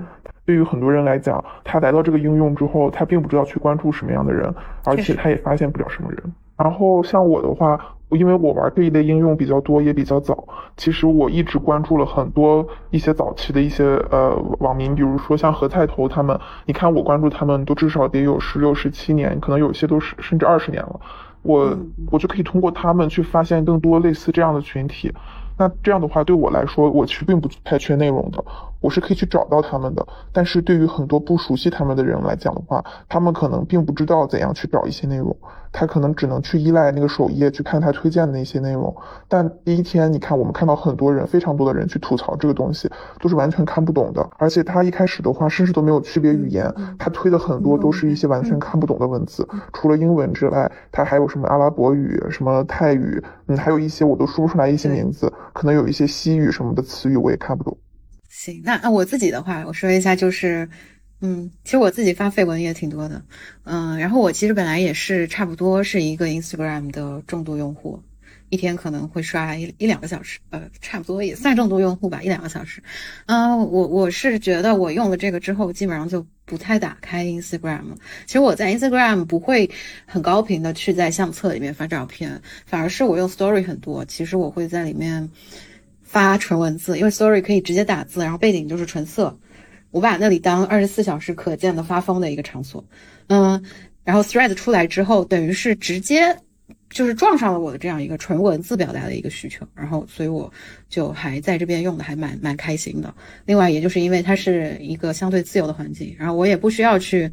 [0.45, 4.51] 对于很多人来讲，他来到这个应用之后，他并不知道去关注什么样的人，
[4.84, 6.19] 而且他也发现不了什么人。
[6.55, 7.80] 然后像我的话，
[8.16, 10.47] 因为我玩这一类应用比较多，也比较早。
[10.78, 16.39] 其实我一直关注了很多一些早期的一些呃网民，比如说像何菜头他们。
[16.66, 20.99] 你看我关注他们都至少得有十六、十七年，可能有些都是甚至二十年了。
[21.41, 21.78] 我
[22.09, 25.11] 我就可以通过他们去发现更多类似这样的群体。
[25.57, 28.43] 那这样的话，对我来说，我其实并不太缺内容的，
[28.84, 30.05] 我是可以去找到他们的。
[30.34, 35.34] 但是对于很多不熟悉他们的人来讲的话，他们可能并不知道怎样去找一些内容，
[35.71, 38.93] 他可能只能去依赖那个首页去看他推荐的那些内容。
[39.29, 44.29] 但第一天，你看我们看到很多人，非常多的人去吐槽这个东西，都是完全看不懂的。
[44.38, 46.69] 而且他一开始的话，甚至都没有区别语言，
[46.99, 49.47] 他推的很多都是一些完全看不懂的文字。
[49.71, 55.31] 除了英文之外，他还有什么阿拉伯语、什么泰语，嗯，还有一些我都说不出来一些名字。
[55.53, 57.77] 可能有一些西语什么的词语我也看不懂。
[58.43, 60.67] 行，那我自己的话，我说一下，就是，
[61.21, 63.23] 嗯，其实我自己发绯闻也挺多的，
[63.63, 68.03] 嗯，然后我其实本来也是差不多是一个 Instagram 的重度用户，
[68.49, 72.83] 一天可能会刷一一两个小时，呃，差不多也算重度用户吧，一两个小时。
[73.27, 77.95] 嗯，我我是觉得我用了这个之后，基本上就不太打开 Instagram。
[78.25, 79.71] 其实我在 Instagram 不会
[80.05, 85.29] 很高频的去在相册里面发照片，反而是我用 Story 很多，其实我会在里面。
[86.14, 89.36] 发纯文字，因为 Story 可以直接打字，然后背景就是纯色。
[89.89, 92.86] 我把那里当二十四小时可见的发疯的一个场所。
[93.30, 93.59] 嗯，
[94.03, 96.38] 然后 Thread 出来之后，等于是直接
[96.91, 100.53] 就是撞上了我的这样一个纯文字表达的一个需求，然后所以我
[100.88, 103.11] 就还在这边用的还蛮蛮开心的。
[103.45, 107.32] 另外，也就是因为它是一个相对自由的环境，然后我也不需要去。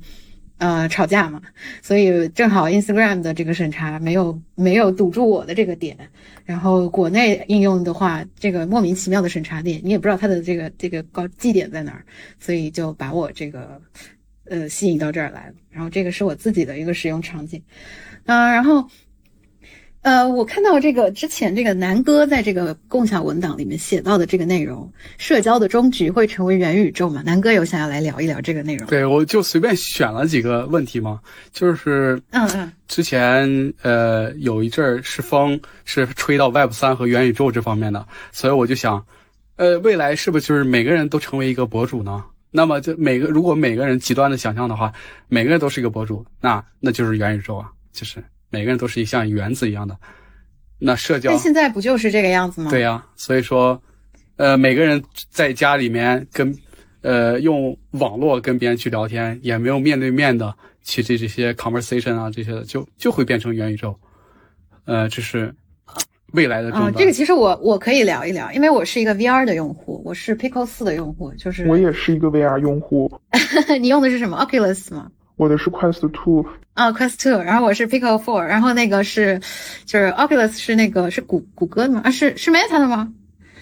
[0.60, 1.40] 呃，吵架嘛，
[1.80, 5.96] 所以正好 Instagram 的这个审查没有没有堵住我的这个点，
[6.44, 12.04] 然后国内应用的话，这个莫名其妙的审查点，你也不知道它的这个这个高绩点在哪儿，
[12.38, 13.80] 所以就把我这个
[14.44, 15.54] 呃吸引到这儿来了。
[15.70, 17.62] 然后这个是我自己的一个使用场景，
[18.26, 18.86] 嗯，然后。
[20.02, 27.22] 呃，我看到这个之前这个南哥在这个共享文档里面写到的这个内容，社交的终局会成为元宇宙嘛？
[27.22, 28.86] 南哥有想要来聊一聊这个内容？
[28.88, 31.20] 对，我就随便选了几个问题嘛，
[31.52, 39.04] 就是嗯嗯，之前呃有一阵儿是风是吹到 Web 三和元宇宙这方面的，所以我就想，
[39.56, 42.24] 呃，未来是不是就是每个人都成为一个博主呢？
[42.50, 44.90] 那么就每个如果每个人极端的想象的话，
[45.28, 48.24] 每个人都是一个博主，那那就是元宇宙啊，就是。
[48.50, 49.96] 每个人都是一像原子一样的，
[50.78, 52.70] 那社交，那现在不就是这个样子吗？
[52.70, 53.80] 对呀，所以说，
[54.36, 56.54] 呃，每个人在家里面跟，
[57.02, 63.94] 呃，用网络跟别人去聊天，也没有面对面的去这这些 conversation 啊，这些就就会变成元宇宙，
[64.84, 65.54] 呃，这是
[66.32, 66.72] 未来的。
[66.72, 73.20] 啊，这个其实我我可以聊一聊，因为我是一个 VR 的用户，我是 Pico 四的用户，就是我也是一个 VR 用户。
[73.80, 75.10] 你用的是什么 Oculus 吗？
[75.40, 79.40] 我的是 Quest Two 啊，Quest Two，然后我是 Pico Four，然后那个是
[79.86, 82.02] 就是 Oculus 是那个是谷谷歌的吗？
[82.04, 83.10] 啊，是是 Meta 的吗？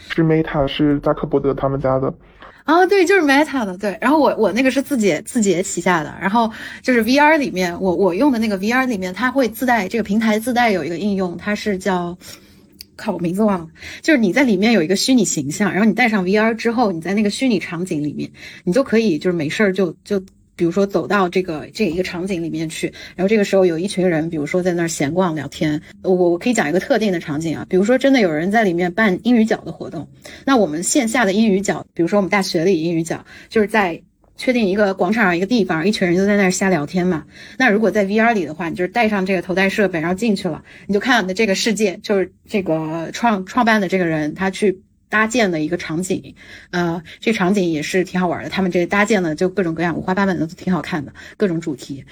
[0.09, 2.13] 是 Meta，是扎克伯德他们家的。
[2.65, 3.97] 啊，对，就是 Meta 的，对。
[4.01, 6.51] 然后我我那个是字节字节旗下的，然后
[6.83, 12.19] 就是 VR 里面我我用的那个 VR 里面，它会自带这个平台自带有一个应用，它是叫，
[12.97, 13.69] 靠，我名字忘了，
[14.03, 18.29] 就是你在里面有一个虚拟形象，然后你戴上 VR 之后，你在那个虚拟场景里面，
[18.65, 20.21] 你就可以就是没事儿就就。
[20.59, 25.81] 比如说走到这个这一个场景里面去，然后这个时候有一群人，比如说在那儿闲逛聊天。
[26.03, 30.09] 我我可以讲一个特定的场景啊，比如说真的有人在里面办英语角的活动，
[30.45, 34.03] 那我们线下的英语角，比如说我们大学里英语角，就是在
[34.37, 37.25] 确定一个广场上一个地方，一群人就在那儿瞎聊天嘛。
[37.57, 44.83] 那如果在 VR 里的话，你就是带上这个头戴设备，然后进去了，你就看到的这个世界，就是这个创创办的这个人他去。
[45.09, 46.35] 搭建的一个场景，
[46.71, 48.51] 呃，这场景也是挺好玩的。
[48.51, 52.05] 他们这搭建的就各种各样、五花八门的，都挺好看的，各种主题。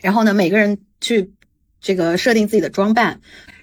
[0.00, 1.32] 然后呢，每个人去
[1.80, 3.20] 这个设定自己的装扮。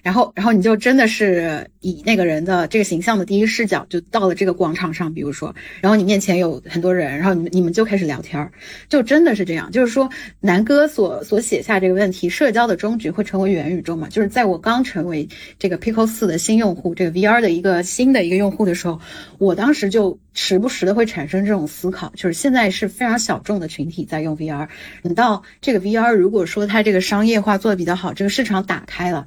[0.08, 8.50] 然后，然后你就真的是以那个人的这个形象的第一视角，就到了这个广场上，比如说，然后你面前有很多人，然后你们你们就开始聊天儿，
[8.88, 9.70] 就真的是这样。
[9.70, 10.08] 就是说，
[10.40, 14.08] 南哥所所写下这个问题，社交的终局会成为元宇宙嘛？
[14.08, 15.28] 就是在我刚成为
[15.58, 18.98] 这个 Pico 四的新用户，这个 VR 的一个新的一个用户的时候，
[19.36, 24.66] 我当时就时不时的会产生这种思考，就是现在是非常小众的群体在用 VR，
[25.02, 29.26] 等到这个 VR 如果说它这个商业化做的比较好，这个市场打开了。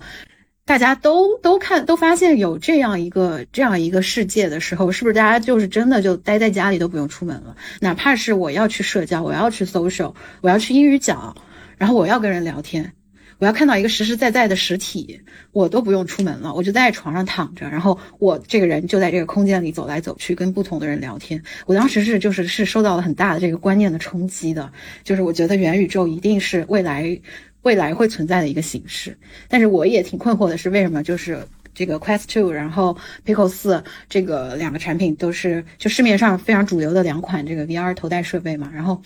[0.63, 7.55] 大家都都看都发现有这样一个这样一个世界的时候，是不是大家就是真的就待在家里都不用出门了？
[7.81, 11.35] 哪怕是我要去社交，我要去 social，我要去英语角，
[11.77, 12.93] 然后我要跟人聊天，
[13.39, 15.19] 我要看到一个实实在在的实体，
[15.51, 21.41] 我都不用出门了，我就在床上躺着，然后我这个人就在这个空间里走来走去，跟不同的人聊天。
[21.65, 24.71] 我当时是就是是受到了很大的这个观念的冲击的，
[25.03, 27.19] 就是我觉得元宇宙一定是未来。
[27.63, 39.01] 未来会存在的一个形式，但是我也挺困惑的是，为什么就是这个 Quest Two，然后 Pico 四这个两个产品都是就市面上非常主流的两款这个 VR 头戴设备嘛，然后，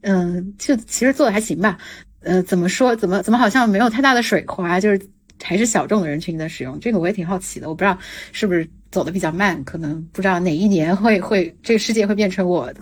[0.00, 1.78] 嗯，就其实做的还行吧，
[2.20, 5.00] 呃，怎么说，怎么怎么好像没有太大的水花，就是
[5.42, 7.96] 还是小众的人群在使用，这个我也挺好奇的，我不知道
[8.32, 12.72] 是不是走的比较慢，可能不知道哪一年会会这个世界会变成我。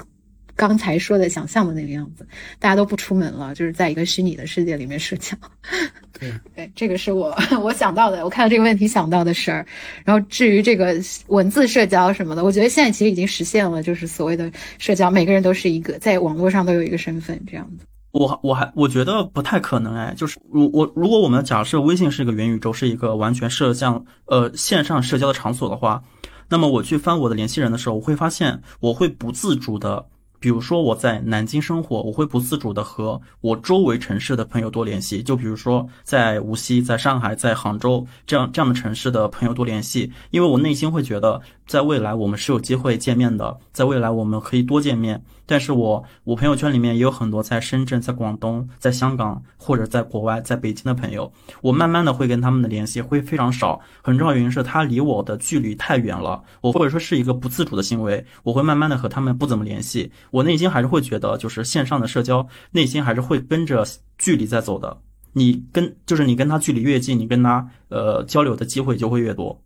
[0.59, 2.26] 刚才说的想象的那个样子，
[2.59, 5.36] 大家都不出门了，就是在一个虚拟的世界里面社交。
[6.18, 7.32] 对对，这个是我
[7.62, 9.64] 我想到的，我看到这个问题想到的事儿。
[10.04, 17.86] 然后至于这个文字社交什么的，我觉得现在其实已经实现了，就是所谓的社交，每个人都是一个在网络上都有一个身份这样子。
[18.11, 26.02] 我我还我觉得不太可能哎，就是如我如果我们假设微信是一个元宇宙，是一个完全社像呃线上社交的场所的话，
[26.48, 30.04] 那么我去翻我的联系人的时候，我会发现我会不自主的。
[30.41, 35.22] 比如说我在南京生活，我会不自主的和我周围城市的朋友多联系。
[35.22, 45.22] 就比如说在无锡、在上海、在杭州这样这样的城市的朋友多联系，因为我内心会觉得，在未来我们是有机会见面的，在未来我们可以多见面。
[45.51, 51.32] 但是我我朋友圈里面也有很多在深圳、在广东、在香港或者在国外、在北京的朋友，
[51.62, 53.80] 我慢慢的会跟他们的联系会非常少。
[54.03, 60.12] 很重要原因是他离我的距离太远了，我或者说是一个不自主的行为，我会慢慢的和他们不怎么联系。
[60.30, 63.86] 我内心还是会觉得，就是线上的社交，内心还是会跟着
[64.18, 64.94] 距离在走的。
[65.32, 69.59] 你跟就是你跟他距离越近，你跟他呃交流的机会就会越多。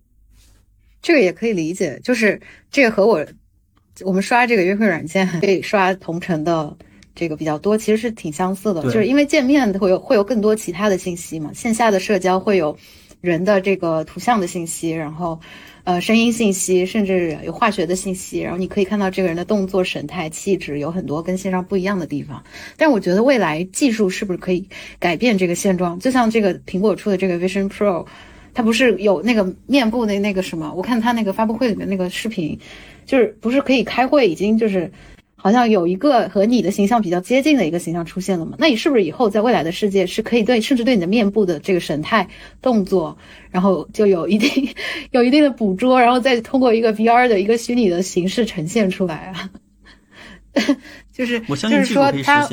[1.01, 3.27] 这个也可以理解，就是这个和我。
[4.01, 6.77] 我们刷这个约会软件，可以刷同城的
[7.15, 11.53] 这个比较多，其实是挺相似的，就是因为见面会有会有更多其他的信息嘛。
[11.53, 12.77] 线下的社交会有
[13.21, 15.39] 人的这个图像的信息，然后
[15.85, 22.43] 呃声音信息，甚至有化学的信息，然后你可以看到这个人的动作、神态、气质，有很多跟线上不一样的地方。
[22.79, 24.67] 但我觉得未来技术是不是可以
[24.99, 26.01] 改变这个现状？
[26.01, 28.07] 就像这个苹果出的这个 Vision Pro，
[28.55, 30.73] 它不是有那个面部的那个什么？
[30.75, 32.59] 我看他那个发布会里面那个视频。
[33.05, 34.93] 就是不是可以开会，已经就是
[35.35, 38.57] 好像有一个和你的形象比较接近的一个形象出现了嘛？
[38.61, 42.29] 那你是不是以后在未来的世界是可以对，甚至对你的面部的这个神态、
[42.63, 43.19] 动作，
[43.51, 44.69] 然后就有一定
[45.11, 49.51] 有一定的捕捉，然后再通过一个 VR 的一个虚拟的形式呈现出来啊？
[51.13, 52.49] 就是我相信就是说他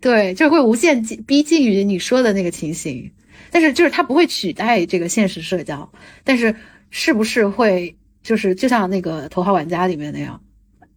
[0.00, 3.10] 对，就会无限逼近于你说的那个情形，
[3.54, 5.88] 但是就是它不会取代这个现实社交，
[6.24, 6.52] 但是
[6.90, 7.96] 是不是会？
[8.20, 10.40] 就是就像那个《头号玩家》里面那样，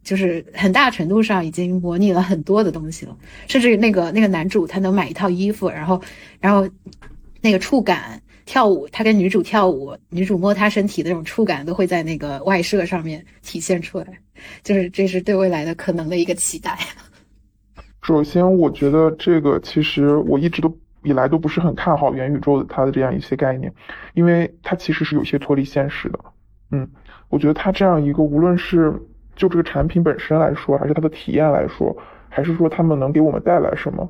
[0.01, 3.15] 就是很大程度上已经模拟了很多的东西了，
[3.47, 6.01] 甚至那个那个男主他能买一套衣服，然后
[6.39, 6.67] 然后
[7.41, 14.07] 那个触感跳舞，他跟女主跳舞，女主摸他身体的那种触感都会在那个外设上面体现出来，
[14.63, 16.79] 就是这是对未来的可能的一个期待。
[18.01, 20.73] 首先，我觉得这个其实我一直都
[21.03, 23.73] 以来都不是很看好元宇宙的它的这样一些概念，
[24.13, 26.19] 因为它其实是有些脱离现实的，
[26.71, 26.87] 嗯。
[27.29, 28.93] 我觉得它这样一个，无论是
[29.35, 31.93] 就这个产品本身来说，还是它的体验来说，
[32.29, 34.09] 还是说他们能给我们带来什么，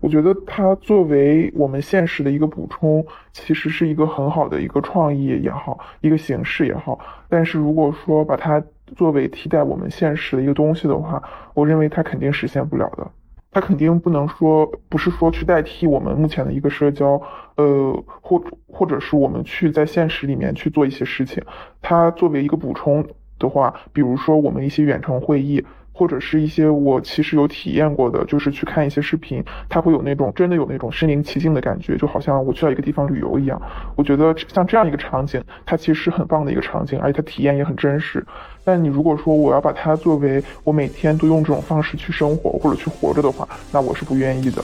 [0.00, 3.02] 我觉得它作为我们现实的一个补充，
[3.32, 6.98] 其实是一个很好的一个创意也好，一个形式也好。
[7.26, 8.62] 但是如果说把它
[8.96, 11.22] 作为替代我们现实的一个东西的话，
[11.54, 13.10] 我认为它肯定实现不了的。
[13.52, 17.22] 它肯定不能说不是说去代替我们目前的一个社交，
[17.56, 21.40] 呃，或或者是我们去在现实里面去做一些事情。
[21.80, 23.06] 它作为一个补充
[23.38, 25.64] 的话，比如说我们一些远程会议。
[26.02, 33.62] 或者是一些我其实有体验过的，就是去看一些视频，它会有那种真的有那种身临其境的感觉，就好像我去到一个地方旅游一样。
[33.94, 38.26] 我觉得像这样一个场景，它其实是很棒的一个场景，而且它体验也很真实。
[38.64, 44.60] 但你如果说我要把它作为我每天都用这种方式去生活或者去活着的话，那我是不愿意的。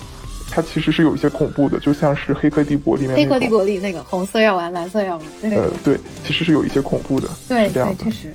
[0.50, 8.32] 它其实是有一些恐怖的，就像是《黑客帝国》里面黑客帝国里那个红色药丸，蓝色药丸，那个呃，对，其实是有一些恐怖的，对这样对，确实，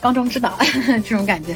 [0.00, 0.56] 缸中之岛
[1.04, 1.54] 这种感觉。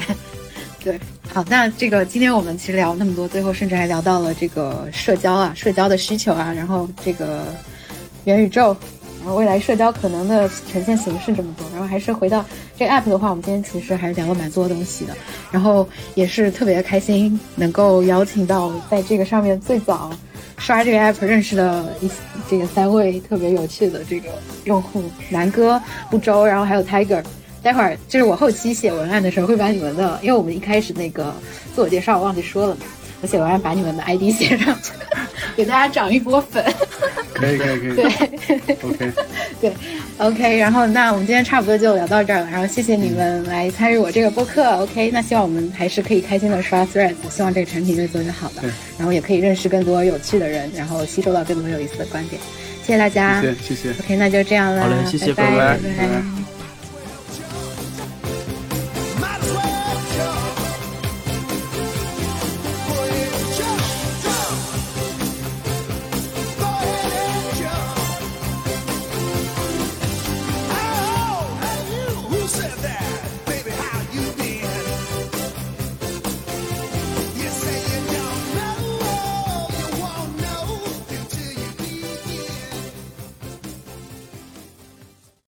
[0.83, 0.99] 对，
[1.33, 7.45] 好，那这个今天我们其实聊那么多，最后甚至还聊到了这个社交啊，社交的需求啊，然后这个
[8.24, 8.74] 元宇宙，
[9.20, 12.43] 然后未来社交可能的呈现形式这么多，然后还是回到
[12.78, 15.14] 这个 app 的话，我们今天其实还是聊了蛮多东西的，
[15.51, 20.11] 然后也是特别开心能够邀请到在这个上面最早
[20.57, 22.11] 刷这个 app 认识的一
[22.49, 24.31] 这个三位特别有趣的这个
[24.64, 25.78] 用户，南哥、
[26.11, 27.22] 不周，然后还有 Tiger。
[27.62, 31.34] 待会儿就是我后期写文案的时候会把你们的，因为我们一开始那个
[31.74, 32.82] 自我介绍忘记说了嘛，
[33.20, 34.92] 我写文案把你们的 ID 写上去，
[35.56, 36.64] 给大家涨一波粉。
[37.32, 38.04] 可以可以可以，对
[38.82, 39.12] ，OK，
[39.62, 39.72] 对
[40.18, 52.38] ，OK，然后那我们今天差不多就聊到这儿了，然后谢谢你们来参与我这个播客，OK，那希望我们还是可以开心的刷 Threads，希望这个产品越做越好的对，然后也可以认识更多有趣的人，然后吸收到更多有意思的观点，
[52.86, 53.40] 谢谢大家。
[53.40, 53.90] 谢谢谢谢。
[54.02, 55.78] ，OK，那就这样了，好嘞谢谢拜拜拜拜。
[55.96, 56.59] 拜拜